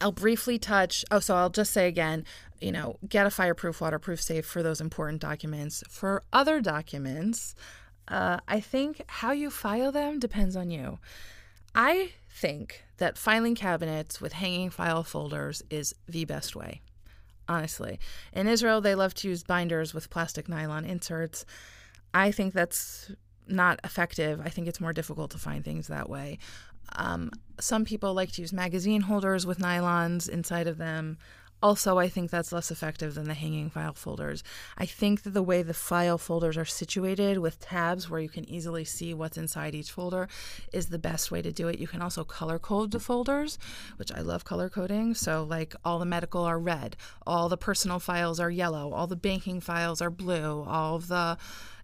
I'll 0.00 0.12
briefly 0.12 0.58
touch. 0.58 1.04
Oh, 1.10 1.20
so 1.20 1.36
I'll 1.36 1.50
just 1.50 1.72
say 1.72 1.88
again, 1.88 2.24
you 2.60 2.72
know, 2.72 2.98
get 3.08 3.26
a 3.26 3.30
fireproof, 3.30 3.80
waterproof 3.80 4.20
safe 4.20 4.46
for 4.46 4.62
those 4.62 4.80
important 4.80 5.22
documents. 5.22 5.82
For 5.88 6.22
other 6.32 6.60
documents, 6.60 7.54
uh, 8.08 8.38
I 8.48 8.60
think 8.60 9.02
how 9.06 9.32
you 9.32 9.50
file 9.50 9.92
them 9.92 10.18
depends 10.18 10.56
on 10.56 10.70
you. 10.70 10.98
I 11.74 12.12
think 12.30 12.85
that 12.98 13.18
filing 13.18 13.54
cabinets 13.54 14.20
with 14.20 14.32
hanging 14.32 14.70
file 14.70 15.02
folders 15.02 15.62
is 15.70 15.94
the 16.08 16.24
best 16.24 16.56
way, 16.56 16.80
honestly. 17.48 17.98
In 18.32 18.46
Israel, 18.46 18.80
they 18.80 18.94
love 18.94 19.14
to 19.14 19.28
use 19.28 19.42
binders 19.42 19.92
with 19.92 20.10
plastic 20.10 20.48
nylon 20.48 20.84
inserts. 20.84 21.44
I 22.14 22.30
think 22.30 22.54
that's 22.54 23.10
not 23.46 23.80
effective. 23.84 24.40
I 24.44 24.48
think 24.48 24.66
it's 24.66 24.80
more 24.80 24.92
difficult 24.92 25.30
to 25.32 25.38
find 25.38 25.64
things 25.64 25.88
that 25.88 26.08
way. 26.08 26.38
Um, 26.94 27.30
some 27.60 27.84
people 27.84 28.14
like 28.14 28.32
to 28.32 28.42
use 28.42 28.52
magazine 28.52 29.02
holders 29.02 29.46
with 29.46 29.58
nylons 29.58 30.28
inside 30.28 30.66
of 30.66 30.78
them. 30.78 31.18
Also, 31.62 31.98
I 31.98 32.08
think 32.08 32.30
that's 32.30 32.52
less 32.52 32.70
effective 32.70 33.14
than 33.14 33.24
the 33.24 33.34
hanging 33.34 33.70
file 33.70 33.94
folders. 33.94 34.44
I 34.76 34.84
think 34.84 35.22
that 35.22 35.30
the 35.30 35.42
way 35.42 35.62
the 35.62 35.72
file 35.72 36.18
folders 36.18 36.56
are 36.56 36.66
situated 36.66 37.38
with 37.38 37.60
tabs 37.60 38.10
where 38.10 38.20
you 38.20 38.28
can 38.28 38.48
easily 38.48 38.84
see 38.84 39.14
what's 39.14 39.38
inside 39.38 39.74
each 39.74 39.90
folder 39.90 40.28
is 40.72 40.88
the 40.88 40.98
best 40.98 41.30
way 41.30 41.40
to 41.40 41.50
do 41.50 41.68
it. 41.68 41.78
You 41.78 41.86
can 41.86 42.02
also 42.02 42.24
color 42.24 42.58
code 42.58 42.90
the 42.90 43.00
folders, 43.00 43.58
which 43.96 44.12
I 44.12 44.20
love 44.20 44.44
color 44.44 44.68
coding. 44.68 45.14
So, 45.14 45.44
like 45.48 45.74
all 45.82 45.98
the 45.98 46.04
medical 46.04 46.42
are 46.42 46.58
red, 46.58 46.94
all 47.26 47.48
the 47.48 47.56
personal 47.56 48.00
files 48.00 48.38
are 48.38 48.50
yellow, 48.50 48.92
all 48.92 49.06
the 49.06 49.16
banking 49.16 49.60
files 49.60 50.02
are 50.02 50.10
blue, 50.10 50.62
all 50.68 50.98
the 50.98 51.38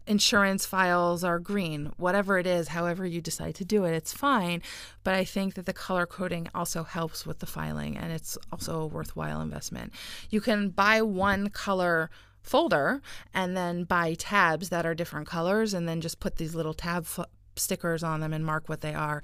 insurance 0.06 0.66
files 0.66 1.22
are 1.22 1.38
green, 1.38 1.92
whatever 1.96 2.38
it 2.38 2.46
is, 2.46 2.68
however 2.68 3.06
you 3.06 3.20
decide 3.20 3.54
to 3.56 3.64
do 3.64 3.84
it, 3.84 3.92
it's 3.92 4.12
fine. 4.12 4.62
But 5.04 5.14
I 5.14 5.24
think 5.24 5.54
that 5.54 5.66
the 5.66 5.72
color 5.72 6.06
coding 6.06 6.48
also 6.54 6.82
helps 6.84 7.26
with 7.26 7.38
the 7.38 7.46
filing 7.46 7.96
and 7.96 8.12
it's 8.12 8.36
also 8.50 8.80
a 8.80 8.86
worthwhile 8.86 9.40
investment. 9.40 9.92
You 10.30 10.40
can 10.40 10.70
buy 10.70 11.02
one 11.02 11.50
color 11.50 12.10
folder 12.42 13.00
and 13.32 13.56
then 13.56 13.84
buy 13.84 14.14
tabs 14.14 14.68
that 14.70 14.84
are 14.84 14.94
different 14.94 15.28
colors 15.28 15.74
and 15.74 15.88
then 15.88 16.00
just 16.00 16.20
put 16.20 16.36
these 16.36 16.54
little 16.54 16.74
tab 16.74 17.04
f- 17.04 17.26
stickers 17.56 18.02
on 18.02 18.20
them 18.20 18.32
and 18.32 18.44
mark 18.44 18.68
what 18.68 18.80
they 18.80 18.94
are 18.94 19.22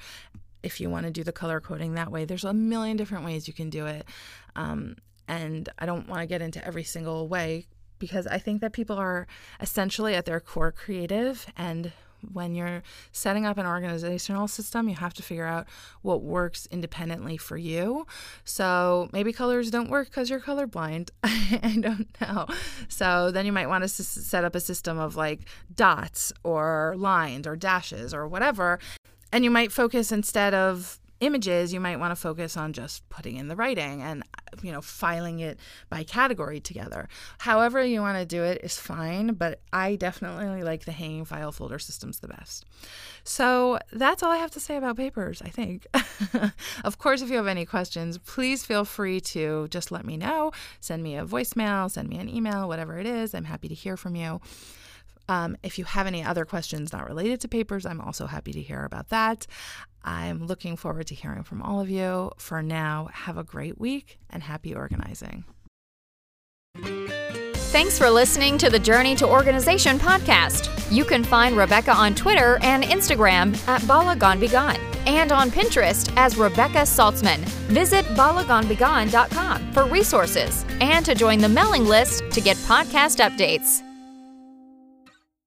if 0.62 0.80
you 0.80 0.88
want 0.88 1.06
to 1.06 1.12
do 1.12 1.24
the 1.24 1.32
color 1.32 1.60
coding 1.60 1.94
that 1.94 2.12
way. 2.12 2.24
There's 2.24 2.44
a 2.44 2.52
million 2.52 2.96
different 2.96 3.24
ways 3.24 3.48
you 3.48 3.54
can 3.54 3.70
do 3.70 3.86
it. 3.86 4.06
Um, 4.54 4.96
and 5.26 5.68
I 5.78 5.86
don't 5.86 6.08
want 6.08 6.22
to 6.22 6.26
get 6.26 6.42
into 6.42 6.64
every 6.64 6.84
single 6.84 7.28
way 7.28 7.66
because 7.98 8.26
I 8.26 8.38
think 8.38 8.60
that 8.60 8.72
people 8.72 8.96
are 8.96 9.26
essentially 9.60 10.14
at 10.14 10.24
their 10.24 10.40
core 10.40 10.72
creative 10.72 11.46
and 11.56 11.92
when 12.32 12.54
you're 12.54 12.82
setting 13.12 13.46
up 13.46 13.58
an 13.58 13.66
organizational 13.66 14.48
system, 14.48 14.88
you 14.88 14.96
have 14.96 15.14
to 15.14 15.22
figure 15.22 15.46
out 15.46 15.66
what 16.02 16.22
works 16.22 16.66
independently 16.70 17.36
for 17.36 17.56
you. 17.56 18.06
So 18.44 19.08
maybe 19.12 19.32
colors 19.32 19.70
don't 19.70 19.90
work 19.90 20.08
because 20.08 20.30
you're 20.30 20.40
colorblind. 20.40 21.10
I 21.22 21.78
don't 21.80 22.08
know. 22.20 22.46
So 22.88 23.30
then 23.30 23.46
you 23.46 23.52
might 23.52 23.68
want 23.68 23.82
to 23.82 23.86
s- 23.86 24.06
set 24.06 24.44
up 24.44 24.54
a 24.54 24.60
system 24.60 24.98
of 24.98 25.16
like 25.16 25.40
dots 25.74 26.32
or 26.42 26.94
lines 26.96 27.46
or 27.46 27.56
dashes 27.56 28.12
or 28.12 28.26
whatever. 28.26 28.78
And 29.32 29.44
you 29.44 29.50
might 29.50 29.72
focus 29.72 30.10
instead 30.10 30.54
of 30.54 30.98
images, 31.20 31.72
you 31.72 31.80
might 31.80 31.98
want 31.98 32.12
to 32.12 32.16
focus 32.16 32.56
on 32.56 32.72
just 32.72 33.08
putting 33.08 33.36
in 33.36 33.48
the 33.48 33.56
writing 33.56 34.02
and 34.02 34.22
you 34.62 34.72
know 34.72 34.80
filing 34.80 35.40
it 35.40 35.58
by 35.90 36.02
category 36.02 36.60
together. 36.60 37.08
However 37.38 37.84
you 37.84 38.00
want 38.00 38.18
to 38.18 38.26
do 38.26 38.42
it 38.44 38.60
is 38.62 38.78
fine, 38.78 39.34
but 39.34 39.60
I 39.72 39.96
definitely 39.96 40.62
like 40.62 40.84
the 40.84 40.92
hanging 40.92 41.24
file 41.24 41.52
folder 41.52 41.78
systems 41.78 42.20
the 42.20 42.28
best. 42.28 42.64
So 43.24 43.78
that's 43.92 44.22
all 44.22 44.30
I 44.30 44.36
have 44.36 44.52
to 44.52 44.60
say 44.60 44.76
about 44.76 44.96
papers, 44.96 45.42
I 45.42 45.48
think. 45.48 45.86
of 46.84 46.98
course, 46.98 47.22
if 47.22 47.30
you 47.30 47.36
have 47.36 47.46
any 47.46 47.66
questions, 47.66 48.18
please 48.18 48.64
feel 48.64 48.84
free 48.84 49.20
to 49.20 49.68
just 49.68 49.90
let 49.92 50.04
me 50.04 50.16
know. 50.16 50.52
Send 50.80 51.02
me 51.02 51.16
a 51.16 51.24
voicemail, 51.24 51.90
send 51.90 52.08
me 52.08 52.18
an 52.18 52.28
email, 52.28 52.68
whatever 52.68 52.98
it 52.98 53.06
is. 53.06 53.34
I'm 53.34 53.44
happy 53.44 53.68
to 53.68 53.74
hear 53.74 53.96
from 53.96 54.16
you. 54.16 54.40
Um, 55.28 55.56
if 55.62 55.78
you 55.78 55.84
have 55.84 56.06
any 56.06 56.24
other 56.24 56.44
questions 56.44 56.92
not 56.92 57.06
related 57.06 57.40
to 57.42 57.48
papers, 57.48 57.84
I'm 57.84 58.00
also 58.00 58.26
happy 58.26 58.52
to 58.52 58.62
hear 58.62 58.84
about 58.84 59.08
that. 59.10 59.46
I'm 60.02 60.46
looking 60.46 60.76
forward 60.76 61.06
to 61.08 61.14
hearing 61.14 61.42
from 61.42 61.62
all 61.62 61.80
of 61.80 61.90
you. 61.90 62.32
For 62.38 62.62
now, 62.62 63.08
have 63.12 63.36
a 63.36 63.44
great 63.44 63.78
week 63.78 64.18
and 64.30 64.42
happy 64.42 64.74
organizing. 64.74 65.44
Thanks 67.70 67.98
for 67.98 68.08
listening 68.08 68.56
to 68.58 68.70
the 68.70 68.78
Journey 68.78 69.14
to 69.16 69.26
Organization 69.26 69.98
podcast. 69.98 70.90
You 70.90 71.04
can 71.04 71.22
find 71.22 71.54
Rebecca 71.56 71.92
on 71.92 72.14
Twitter 72.14 72.58
and 72.62 72.82
Instagram 72.82 73.54
at 73.68 73.82
balaganbegone 73.82 74.78
and 75.06 75.32
on 75.32 75.50
Pinterest 75.50 76.10
as 76.16 76.38
Rebecca 76.38 76.78
Saltzman. 76.78 77.40
Visit 77.68 78.06
balaganbegone.com 78.06 79.72
for 79.72 79.84
resources 79.84 80.64
and 80.80 81.04
to 81.04 81.14
join 81.14 81.40
the 81.40 81.48
mailing 81.48 81.84
list 81.84 82.30
to 82.30 82.40
get 82.40 82.56
podcast 82.58 83.18
updates. 83.22 83.87